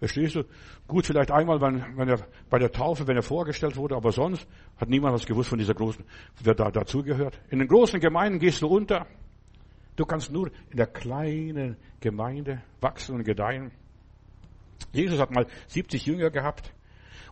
[0.00, 0.44] Verstehst du?
[0.88, 4.48] Gut, vielleicht einmal, wenn, wenn er bei der Taufe, wenn er vorgestellt wurde, aber sonst
[4.78, 6.02] hat niemand was gewusst von dieser großen,
[6.42, 7.38] wer da dazugehört.
[7.50, 9.06] In den großen Gemeinden gehst du unter.
[9.96, 13.72] Du kannst nur in der kleinen Gemeinde wachsen und gedeihen.
[14.92, 16.72] Jesus hat mal 70 Jünger gehabt.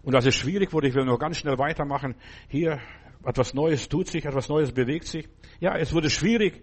[0.03, 2.15] Und als es schwierig wurde, ich will noch ganz schnell weitermachen,
[2.49, 2.81] hier
[3.25, 5.29] etwas Neues tut sich, etwas Neues bewegt sich.
[5.61, 6.63] Ja, es wurde schwierig.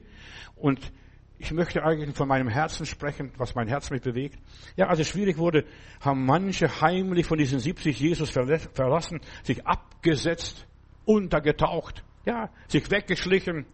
[0.56, 0.92] Und
[1.38, 4.40] ich möchte eigentlich von meinem Herzen sprechen, was mein Herz mich bewegt.
[4.78, 5.66] Ja, als es schwierig wurde,
[6.00, 10.66] haben manche heimlich von diesen 70 Jesus verlassen, sich abgesetzt,
[11.04, 13.66] untergetaucht, ja, sich weggeschlichen,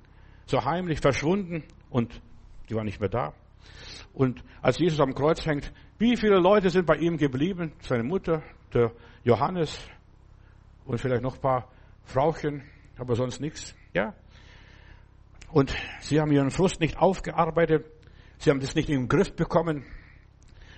[0.48, 2.22] so heimlich verschwunden und
[2.70, 3.34] die waren nicht mehr da.
[4.14, 7.74] Und als Jesus am Kreuz hängt, wie viele Leute sind bei ihm geblieben?
[7.80, 8.44] Seine Mutter,
[8.74, 8.92] der
[9.24, 9.88] Johannes
[10.86, 11.70] und vielleicht noch ein paar
[12.04, 12.64] Frauchen,
[12.98, 13.76] aber sonst nichts.
[13.94, 14.14] Ja.
[15.52, 17.86] Und sie haben ihren Frust nicht aufgearbeitet.
[18.38, 19.86] Sie haben das nicht in den Griff bekommen.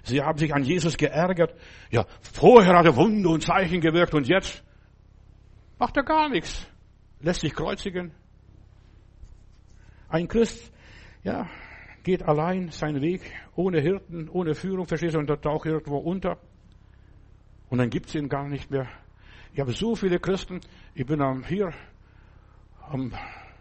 [0.04, 1.56] Sie haben sich an Jesus geärgert.
[1.90, 4.64] Ja, vorher hat er Wunder und Zeichen gewirkt und jetzt
[5.80, 6.68] macht er gar nichts.
[7.22, 8.12] Lässt sich kreuzigen.
[10.10, 10.72] Ein Christ,
[11.24, 11.48] ja,
[12.04, 13.22] geht allein seinen Weg,
[13.56, 16.38] ohne Hirten, ohne Führung, verstehst du, und da taucht irgendwo unter.
[17.70, 18.88] Und dann gibt's ihn gar nicht mehr.
[19.54, 20.60] Ich habe so viele Christen,
[20.94, 21.72] ich bin am, hier
[22.90, 23.14] am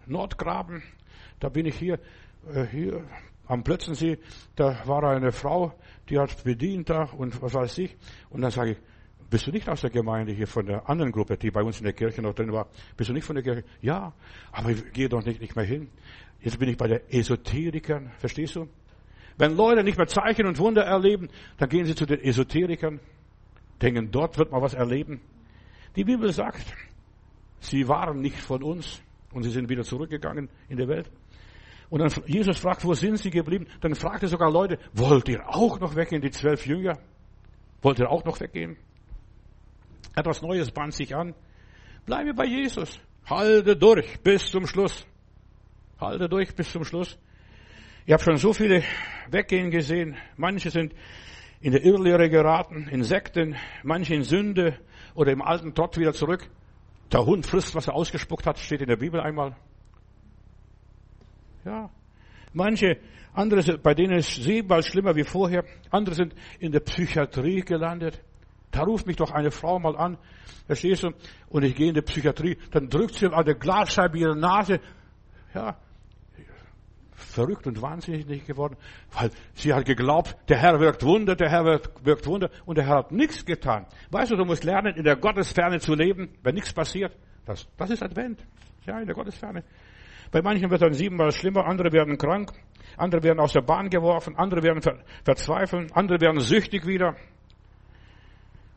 [0.07, 0.83] Nordgraben,
[1.39, 1.99] da bin ich hier,
[2.53, 3.05] äh, hier
[3.47, 4.19] am Plötzensee,
[4.57, 5.73] da war eine Frau,
[6.09, 7.97] die hat bedient da und was weiß ich.
[8.31, 8.79] Und dann sage ich,
[9.31, 11.85] bist du nicht aus der Gemeinde hier von der anderen Gruppe, die bei uns in
[11.85, 12.69] der Kirche noch drin war?
[12.97, 13.65] Bist du nicht von der Kirche?
[13.81, 14.13] Ja,
[14.53, 15.89] aber ich gehe doch nicht, nicht mehr hin.
[16.43, 18.69] Jetzt bin ich bei der Esoterikern, verstehst du?
[19.39, 23.01] Wenn Leute nicht mehr Zeichen und Wunder erleben, dann gehen sie zu den Esoterikern,
[23.81, 25.21] denken, dort wird man was erleben.
[25.97, 26.65] Die Bibel sagt,
[27.61, 31.11] sie waren nicht von uns und sie sind wieder zurückgegangen in der Welt.
[31.91, 33.67] Und dann Jesus fragt, wo sind sie geblieben?
[33.81, 36.99] Dann fragt er sogar Leute, wollt ihr auch noch weggehen, die zwölf Jünger?
[37.83, 38.77] Wollt ihr auch noch weggehen?
[40.15, 41.35] Etwas Neues band sich an.
[42.07, 42.99] Bleibe bei Jesus.
[43.27, 45.07] Halte durch bis zum Schluss.
[46.03, 47.17] Halte durch bis zum Schluss.
[48.07, 48.83] Ich habe schon so viele
[49.31, 50.17] weggehen gesehen.
[50.37, 50.93] Manche sind
[51.61, 54.77] in der Irrlehre geraten, in Sekten, manche in Sünde
[55.15, 56.51] oder im alten Trott wieder zurück.
[57.13, 59.55] Der Hund frisst, was er ausgespuckt hat, steht in der Bibel einmal.
[61.65, 61.89] Ja.
[62.53, 62.99] Manche,
[63.33, 65.65] andere, bei denen ist es siebenmal schlimmer wie vorher.
[65.91, 68.21] Andere sind in der Psychiatrie gelandet.
[68.73, 70.19] Da ruft mich doch eine Frau mal an,
[70.67, 71.11] verstehst du?
[71.49, 74.81] Und ich gehe in die Psychiatrie, dann drückt sie an der Glasscheibe ihre Nase.
[75.55, 75.77] Ja,
[77.15, 78.77] verrückt und wahnsinnig geworden,
[79.13, 82.99] weil sie hat geglaubt, der Herr wirkt Wunder, der Herr wirkt Wunder und der Herr
[82.99, 83.87] hat nichts getan.
[84.11, 87.17] Weißt du, du musst lernen, in der Gottesferne zu leben, wenn nichts passiert.
[87.45, 88.45] Das, das ist Advent.
[88.87, 89.65] Ja, in der Gottesferne.
[90.31, 92.53] Bei manchen wird dann siebenmal schlimmer, andere werden krank,
[92.97, 97.17] andere werden aus der Bahn geworfen, andere werden ver verzweifeln, andere werden süchtig wieder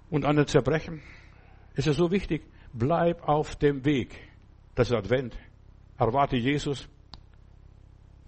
[0.10, 1.02] und andere zerbrechen.
[1.76, 4.18] Es ist so wichtig, bleib auf dem Weg.
[4.76, 5.38] Das ist Advent.
[5.98, 6.90] Erwarte Jesus.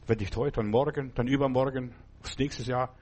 [0.08, 2.96] Wenn nicht heute, dann morgen, dann übermorgen, das nächste Jahr.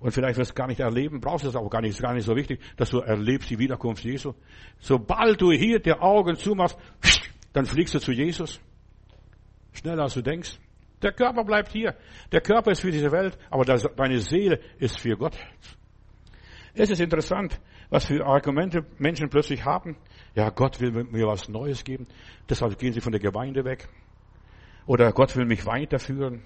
[0.00, 2.02] Und vielleicht wirst du es gar nicht erleben, brauchst du es auch gar nicht, ist
[2.02, 4.34] gar nicht so wichtig, dass du erlebst die Wiederkunft Jesu.
[4.78, 6.78] Sobald du hier die Augen zumachst,
[7.52, 8.60] dann fliegst du zu Jesus.
[9.72, 10.58] Schneller als du denkst.
[11.02, 11.96] Der Körper bleibt hier.
[12.32, 15.36] Der Körper ist für diese Welt, aber deine Seele ist für Gott.
[16.74, 17.60] Es ist interessant,
[17.90, 19.96] was für Argumente Menschen plötzlich haben.
[20.34, 22.06] Ja, Gott will mir was Neues geben.
[22.48, 23.88] Deshalb gehen sie von der Gemeinde weg.
[24.88, 26.40] Oder Gott will mich weiterführen.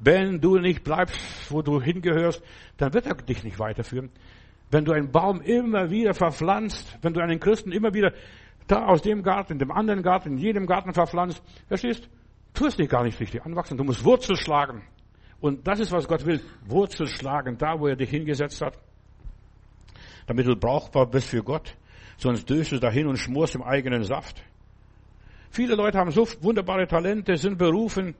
[0.00, 2.42] Wenn du nicht bleibst, wo du hingehörst,
[2.78, 4.10] dann wird er dich nicht weiterführen.
[4.72, 8.12] Wenn du einen Baum immer wieder verpflanzt, wenn du einen Christen immer wieder
[8.66, 12.08] da aus dem Garten, dem anderen Garten, in jedem Garten verpflanzt, verstehst,
[12.54, 13.78] tust dich gar nicht richtig anwachsen.
[13.78, 14.82] Du musst Wurzel schlagen.
[15.40, 16.40] Und das ist, was Gott will.
[16.66, 18.76] Wurzel schlagen, da, wo er dich hingesetzt hat.
[20.26, 21.76] Damit du brauchbar bist für Gott.
[22.16, 24.42] Sonst döst du dahin und schmorst im eigenen Saft.
[25.54, 28.16] Viele Leute haben so wunderbare Talente, sind berufen.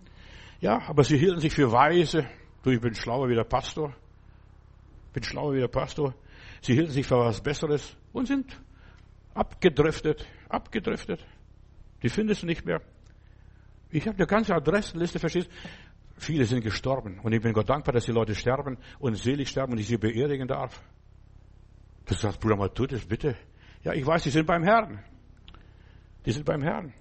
[0.60, 2.28] Ja, aber sie hielten sich für weise.
[2.62, 3.92] Du, ich bin schlauer wie der Pastor.
[5.12, 6.14] Bin schlauer wie der Pastor.
[6.60, 8.56] Sie hielten sich für was Besseres und sind
[9.34, 11.26] abgedriftet, abgedriftet.
[12.04, 12.80] Die findest du nicht mehr.
[13.90, 15.50] Ich habe eine ganze Adressenliste, verstehst
[16.16, 17.18] Viele sind gestorben.
[17.18, 19.98] Und ich bin Gott dankbar, dass die Leute sterben und selig sterben und ich sie
[19.98, 20.80] beerdigen darf.
[22.06, 23.36] Du sagst, Bruder, mal tut es bitte.
[23.82, 25.02] Ja, ich weiß, die sind beim Herrn.
[26.24, 26.94] Die sind beim Herrn.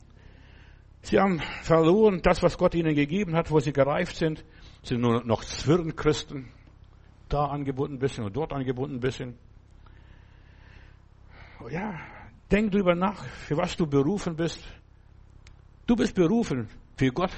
[1.04, 4.44] Sie haben verloren das, was Gott ihnen gegeben hat, wo sie gereift sind.
[4.84, 6.50] Sie sind nur noch Zwirrenchristen.
[7.28, 9.38] Da angebunden ein bisschen und dort angebunden ein bisschen.
[11.70, 12.00] Ja,
[12.52, 14.62] denk drüber nach, für was du berufen bist.
[15.88, 17.32] Du bist berufen, für Gott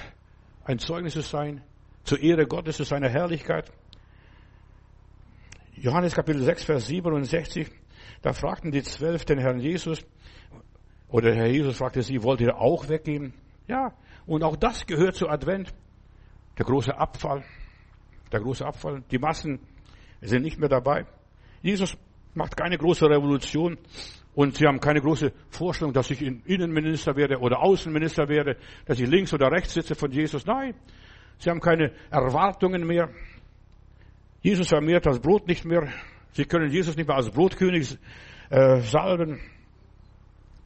[0.64, 1.64] ein Zeugnis zu sein,
[2.04, 3.72] zur Ehre Gottes, zu seiner Herrlichkeit.
[5.74, 7.70] Johannes Kapitel 6, Vers 67,
[8.22, 10.06] da fragten die Zwölf den Herrn Jesus,
[11.08, 13.34] oder Herr Jesus fragte sie, wollt ihr auch weggehen?
[13.68, 13.94] Ja,
[14.26, 15.74] und auch das gehört zu Advent.
[16.58, 17.44] Der große Abfall,
[18.32, 19.60] der große Abfall, die Massen
[20.22, 21.06] sind nicht mehr dabei.
[21.62, 21.98] Jesus
[22.34, 23.78] macht keine große Revolution
[24.36, 29.10] und sie haben keine große Vorstellung, dass ich Innenminister werde oder Außenminister werde, dass ich
[29.10, 30.46] links oder rechts sitze von Jesus.
[30.46, 30.76] Nein,
[31.40, 33.10] sie haben keine Erwartungen mehr.
[34.42, 35.88] Jesus vermehrt das Brot nicht mehr.
[36.34, 37.98] Sie können Jesus nicht mehr als Brotkönig
[38.50, 39.40] äh, salben.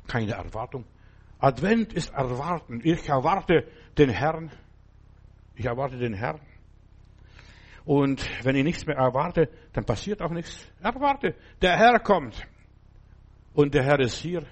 [0.07, 0.85] Keine Erwartung.
[1.39, 2.81] Advent ist erwarten.
[2.83, 3.65] Ich erwarte
[3.97, 4.51] den Herrn.
[5.55, 6.39] Ich erwarte den Herrn.
[7.85, 10.69] Und wenn ich nichts mehr erwarte, dann passiert auch nichts.
[10.81, 11.35] Erwarte.
[11.61, 12.45] Der Herr kommt
[13.53, 14.45] und der Herr ist hier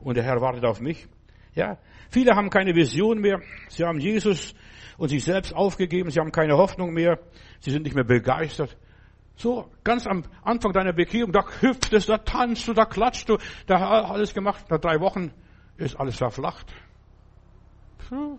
[0.00, 1.06] und der Herr wartet auf mich.
[1.54, 1.78] Ja,
[2.10, 3.40] viele haben keine Vision mehr.
[3.68, 4.54] Sie haben Jesus
[4.98, 6.10] und sich selbst aufgegeben.
[6.10, 7.20] Sie haben keine Hoffnung mehr.
[7.60, 8.76] Sie sind nicht mehr begeistert.
[9.36, 14.02] So, ganz am Anfang deiner Bekehrung, da hüpftest, da tanzt du, da klatscht du, da
[14.02, 14.70] alles gemacht.
[14.70, 15.32] Nach drei Wochen
[15.76, 16.72] ist alles verflacht.
[18.08, 18.38] Puh,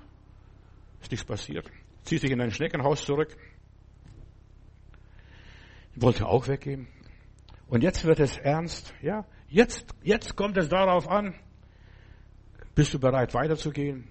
[1.02, 1.70] ist nichts passiert.
[2.04, 3.36] Zieht sich in ein Schneckenhaus zurück.
[5.96, 6.88] Wollte auch weggehen.
[7.68, 9.26] Und jetzt wird es ernst, ja.
[9.48, 11.34] Jetzt, jetzt kommt es darauf an,
[12.76, 14.08] bist du bereit weiterzugehen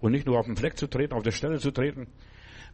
[0.00, 2.08] und nicht nur auf den Fleck zu treten, auf der Stelle zu treten,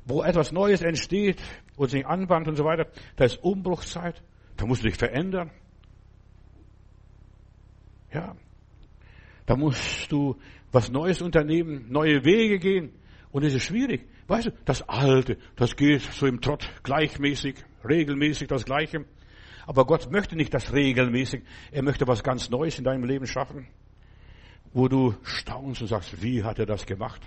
[0.04, 1.40] wo etwas Neues entsteht
[1.76, 2.86] und sich anbahnt und so weiter.
[3.16, 4.22] Da ist Umbruchszeit.
[4.56, 5.50] Da musst du dich verändern.
[8.12, 8.34] Ja.
[9.48, 10.36] Da musst du
[10.72, 12.92] was Neues unternehmen, neue Wege gehen.
[13.32, 14.06] Und es ist schwierig.
[14.26, 17.56] Weißt du, das Alte, das geht so im Trott gleichmäßig,
[17.88, 19.06] regelmäßig das Gleiche.
[19.66, 21.44] Aber Gott möchte nicht das regelmäßig.
[21.72, 23.66] Er möchte was ganz Neues in deinem Leben schaffen,
[24.74, 27.22] wo du staunst und sagst, wie hat er das gemacht?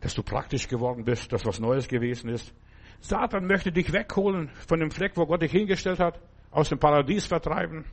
[0.00, 2.52] dass du praktisch geworden bist, dass was Neues gewesen ist.
[2.98, 6.20] Satan möchte dich wegholen von dem Fleck, wo Gott dich hingestellt hat,
[6.50, 7.84] aus dem Paradies vertreiben.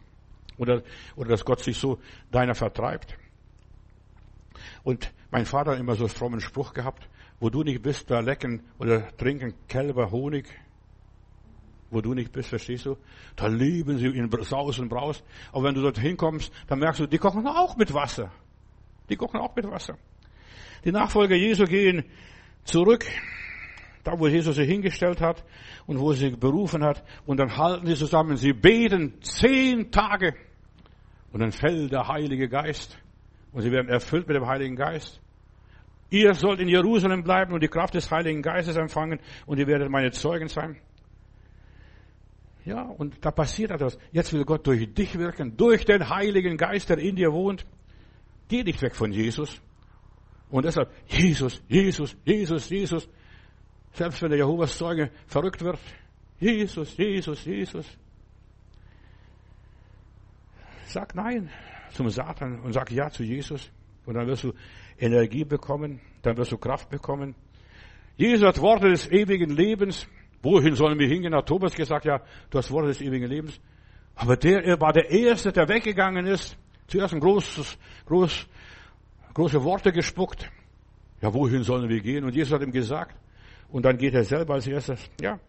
[0.59, 0.83] Oder,
[1.15, 1.99] oder dass Gott sich so
[2.29, 3.17] deiner vertreibt.
[4.83, 8.19] Und mein Vater hat immer so einen frommen Spruch gehabt, wo du nicht bist, da
[8.19, 10.45] lecken oder trinken Kälber Honig.
[11.91, 12.97] Wo du nicht bist, verstehst du?
[13.35, 15.23] Da lieben sie in Saus und Braus.
[15.51, 18.31] Aber wenn du dort hinkommst, dann merkst du, die kochen auch mit Wasser.
[19.09, 19.97] Die kochen auch mit Wasser.
[20.85, 22.03] Die Nachfolger Jesu gehen
[22.63, 23.05] zurück,
[24.03, 25.43] da wo Jesus sie hingestellt hat
[25.87, 30.35] und wo sie berufen hat, und dann halten sie zusammen, sie beten zehn Tage,
[31.31, 32.97] und dann fällt der Heilige Geist,
[33.51, 35.19] und sie werden erfüllt mit dem Heiligen Geist.
[36.11, 39.89] Ihr sollt in Jerusalem bleiben und die Kraft des Heiligen Geistes empfangen und ihr werdet
[39.89, 40.77] meine Zeugen sein.
[42.65, 43.97] Ja, und da passiert etwas.
[44.11, 47.65] Jetzt will Gott durch dich wirken, durch den Heiligen Geist, der in dir wohnt.
[48.47, 49.61] Geh nicht weg von Jesus.
[50.49, 53.09] Und deshalb, Jesus, Jesus, Jesus, Jesus.
[53.93, 55.79] Selbst wenn der Jehovas Zeuge verrückt wird.
[56.39, 57.85] Jesus, Jesus, Jesus.
[60.89, 61.49] Sag Nein
[61.91, 63.71] zum Satan und sag Ja zu Jesus.
[64.05, 64.53] Und dann wirst du
[64.97, 67.35] Energie bekommen, dann wirst du Kraft bekommen.
[68.17, 70.07] Jesus hat Worte des ewigen Lebens.
[70.41, 71.35] Wohin sollen wir hingehen?
[71.35, 73.59] Hat Thomas gesagt, ja, du hast Worte des ewigen Lebens.
[74.15, 76.57] Aber der, er war der Erste, der weggegangen ist.
[76.87, 78.47] Zuerst ein großes, groß,
[79.35, 80.51] große Worte gespuckt.
[81.21, 82.23] Ja, wohin sollen wir gehen?
[82.23, 83.15] Und Jesus hat ihm gesagt.
[83.69, 85.07] Und dann geht er selber als erstes.
[85.21, 85.39] Ja.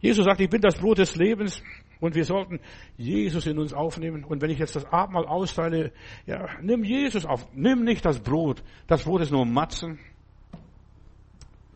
[0.00, 1.62] Jesus sagt, ich bin das Brot des Lebens.
[2.02, 2.58] Und wir sollten
[2.96, 4.24] Jesus in uns aufnehmen.
[4.24, 5.92] Und wenn ich jetzt das Abendmahl austeile,
[6.26, 7.46] ja, nimm Jesus auf.
[7.54, 8.64] Nimm nicht das Brot.
[8.88, 10.00] Das Brot ist nur Matzen.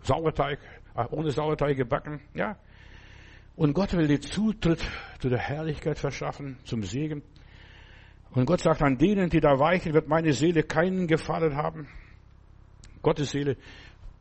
[0.02, 0.58] Sauerteig,
[0.96, 2.56] äh, ohne Sauerteig gebacken, ja.
[3.54, 4.84] Und Gott will dir Zutritt
[5.20, 7.22] zu der Herrlichkeit verschaffen, zum Segen.
[8.32, 11.86] Und Gott sagt, an denen, die da weichen, wird meine Seele keinen Gefallen haben.
[13.00, 13.56] Gottes Seele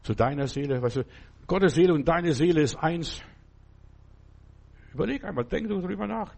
[0.04, 1.06] zu deiner Seele, weißt du,
[1.48, 3.24] Gottes Seele und deine Seele ist eins.
[4.96, 6.34] Überleg einmal, denk darüber nach.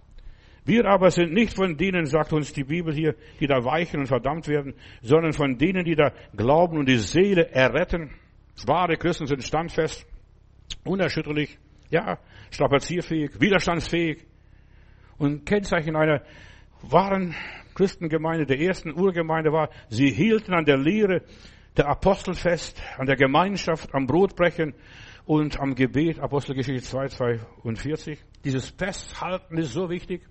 [0.65, 4.07] Wir aber sind nicht von denen, sagt uns die Bibel hier, die da weichen und
[4.07, 8.09] verdammt werden, sondern von denen, die da glauben und die Seele erretten.
[8.65, 10.07] Wahre Christen sind standfest,
[10.83, 11.59] unerschütterlich,
[11.91, 12.17] ja,
[12.49, 14.25] strapazierfähig, widerstandsfähig.
[15.19, 16.23] Und Kennzeichen einer
[16.81, 17.35] wahren
[17.75, 21.21] Christengemeinde, der ersten Urgemeinde war, sie hielten an der Lehre
[21.77, 24.73] der Apostel fest, an der Gemeinschaft, am Brotbrechen
[25.27, 28.17] und am Gebet, Apostelgeschichte 2, 42.
[28.45, 30.21] Dieses Festhalten ist so wichtig.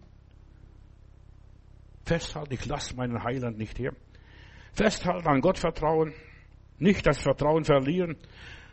[2.07, 3.93] Festhalten, ich lasse meinen Heiland nicht her.
[4.73, 6.15] Festhalten, an Gott vertrauen,
[6.79, 8.17] nicht das Vertrauen verlieren.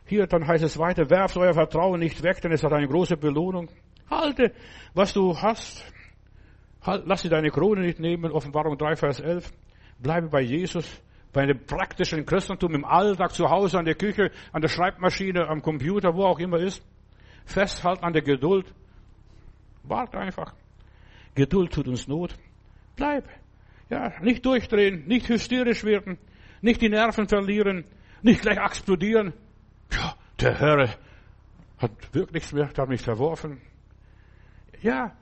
[0.06, 3.18] Hier, dann heißt es weiter, werft euer Vertrauen nicht weg, denn es hat eine große
[3.18, 3.70] Belohnung.
[4.10, 4.54] Halte,
[4.94, 5.84] was du hast.
[6.82, 9.52] Halt, lass dir deine Krone nicht nehmen, Offenbarung 3, Vers 11.
[10.00, 11.02] Bleibe bei Jesus
[11.34, 15.62] bei einem praktischen Christentum im Alltag, zu Hause, an der Küche, an der Schreibmaschine, am
[15.62, 16.86] Computer, wo auch immer ist.
[17.46, 18.74] Festhalten an der Geduld.
[19.84, 20.54] Wart einfach.
[21.36, 22.36] Geduld tut uns Not.
[22.96, 23.28] Bleib.
[23.90, 26.18] Ja, nicht durchdrehen, nicht hysterisch werden,
[26.62, 27.84] nicht die Nerven verlieren,
[28.22, 29.34] nicht gleich explodieren.
[29.92, 30.90] Ja, der Herr
[31.80, 33.62] hat wirklich nichts mehr, hat mich verworfen.
[34.82, 35.16] Ja,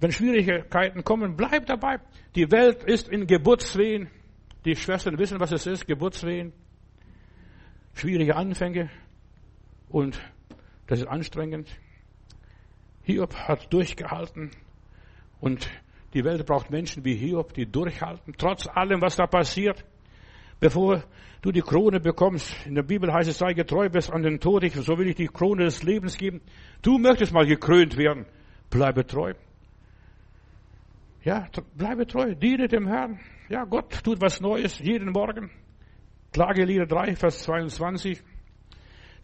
[0.00, 2.00] wenn Schwierigkeiten kommen, bleib dabei.
[2.34, 4.10] Die Welt ist in Geburtswehen.
[4.66, 6.52] Die Schwestern wissen, was es ist, Geburtswehen,
[7.94, 8.90] schwierige Anfänge
[9.88, 10.20] und
[10.88, 11.68] das ist anstrengend.
[13.04, 14.50] Hiob hat durchgehalten
[15.38, 15.70] und
[16.14, 19.84] die Welt braucht Menschen wie Hiob, die durchhalten, trotz allem, was da passiert.
[20.58, 21.04] Bevor
[21.42, 24.64] du die Krone bekommst, in der Bibel heißt es, sei getreu bis an den Tod,
[24.72, 26.40] so will ich die Krone des Lebens geben.
[26.82, 28.26] Du möchtest mal gekrönt werden,
[28.68, 29.32] bleibe treu.
[31.22, 31.46] Ja,
[31.76, 33.20] bleibe treu, diene dem Herrn.
[33.48, 35.50] Ja, Gott tut was Neues jeden Morgen.
[36.32, 38.20] Klagelieder 3, Vers 22.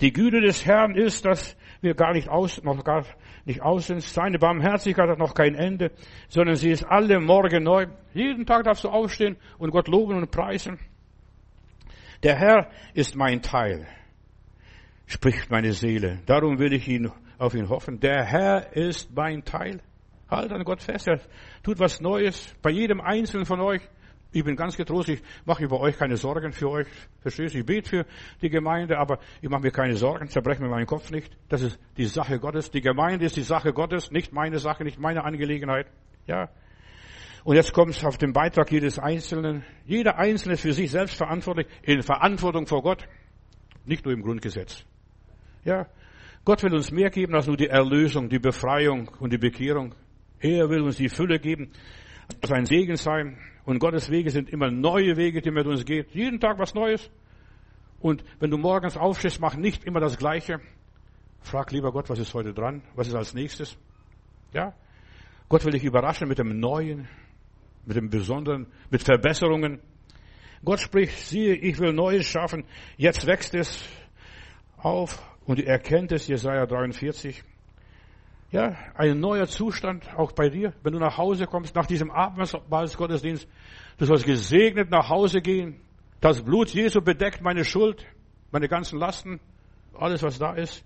[0.01, 3.05] Die Güte des Herrn ist, dass wir gar nicht aus, noch gar
[3.45, 4.01] nicht aus sind.
[4.01, 5.91] Seine Barmherzigkeit hat noch kein Ende,
[6.29, 7.87] sondern sie ist alle Morgen neu.
[8.15, 10.79] Jeden Tag darfst du aufstehen und Gott loben und preisen.
[12.23, 13.89] Der Herr ist mein Teil,
[15.07, 16.21] spricht meine Seele.
[16.27, 17.99] Darum will ich ihn, auf ihn hoffen.
[17.99, 19.81] Der Herr ist mein Teil.
[20.31, 21.09] Halt an Gott fest.
[21.09, 21.21] Er
[21.65, 23.83] tut was Neues bei jedem Einzelnen von euch.
[24.35, 26.87] Ich bin ganz getrost, ich mache über euch keine Sorgen für euch.
[27.21, 27.59] Verstehst du?
[27.59, 28.07] Ich bete für
[28.41, 31.37] die Gemeinde, aber ich mache mir keine Sorgen, zerbreche mir meinen Kopf nicht.
[31.51, 32.71] Das ist die Sache Gottes.
[32.71, 35.87] Die Gemeinde ist die Sache Gottes, nicht meine Sache, nicht meine Angelegenheit.
[36.27, 36.49] Ja.
[37.45, 39.65] Und jetzt kommt es auf den Beitrag jedes Einzelnen.
[39.85, 43.07] Jeder Einzelne ist für sich selbst verantwortlich, in Verantwortung vor Gott.
[43.85, 44.87] Nicht nur im Grundgesetz.
[45.65, 45.89] Ja.
[46.45, 49.95] Gott will uns mehr geben als nur die Erlösung, die Befreiung und die Bekehrung.
[50.41, 51.71] Er will uns die Fülle geben.
[52.43, 53.39] Sein Segen sein.
[53.65, 56.13] Und Gottes Wege sind immer neue Wege, die mit uns geht.
[56.15, 57.11] Jeden Tag was Neues.
[58.01, 60.61] Und wenn du morgens aufstehst, mach nicht immer das Gleiche.
[61.41, 62.83] Frag lieber Gott, was ist heute dran?
[62.95, 63.77] Was ist als nächstes?
[64.53, 64.75] Ja?
[65.49, 67.09] Gott will dich überraschen mit dem Neuen,
[67.85, 69.81] mit dem Besonderen, mit Verbesserungen.
[70.65, 72.65] Gott spricht, siehe, ich will Neues schaffen.
[72.97, 73.85] Jetzt wächst es
[74.77, 77.43] auf und erkennt es, Jesaja 43.
[78.53, 83.49] Ja, ein neuer Zustand auch bei dir, wenn du nach Hause kommst, nach diesem Abendmahlsgottesdienst.
[83.97, 85.81] Du sollst gesegnet nach Hause gehen.
[86.21, 88.05] Das Blut Jesu bedeckt meine Schuld,
[88.51, 89.41] meine ganzen Lasten,
[89.95, 90.85] alles was da ist.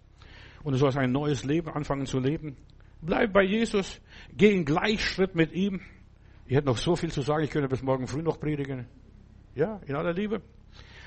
[0.63, 2.57] Und du sollst ein neues Leben anfangen zu leben.
[3.03, 4.01] Bleib bei Jesus,
[4.33, 5.81] geh in Gleichschritt mit ihm.
[6.47, 8.87] Ich hätte noch so viel zu sagen, ich könnte bis morgen früh noch predigen.
[9.57, 10.41] Ja, in aller Liebe.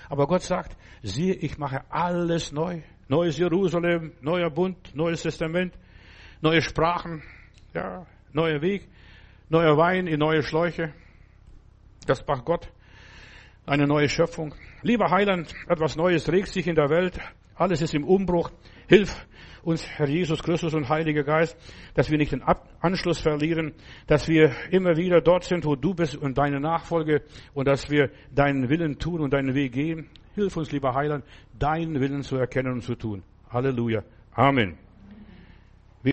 [0.10, 2.82] Aber Gott sagt, siehe, ich mache alles neu.
[3.08, 5.74] Neues Jerusalem, neuer Bund, neues Testament
[6.42, 7.24] neue Sprachen,
[7.74, 8.88] ja, neuer Weg,
[9.50, 10.94] neuer Wein in neue Schläuche.
[12.06, 12.72] Das macht Gott.
[13.66, 14.56] Eine neue Schöpfung.
[14.82, 17.20] Lieber Heiland, etwas Neues regt sich in der Welt.
[17.56, 18.52] Alles ist im Umbruch.
[18.88, 19.28] Hilf
[19.64, 21.58] uns, Herr Jesus Christus und Heiliger Geist,
[21.94, 22.42] dass wir nicht den
[22.80, 23.74] Anschluss verlieren,
[24.08, 27.22] dass wir immer wieder dort sind, wo du bist und deine Nachfolge
[27.54, 30.10] und dass wir deinen Willen tun und deinen Weg gehen.
[30.36, 31.26] Hilf uns, lieber Heiland,
[31.58, 33.24] deinen Willen zu erkennen und zu tun.
[33.52, 34.04] Halleluja.
[34.34, 34.89] Amen.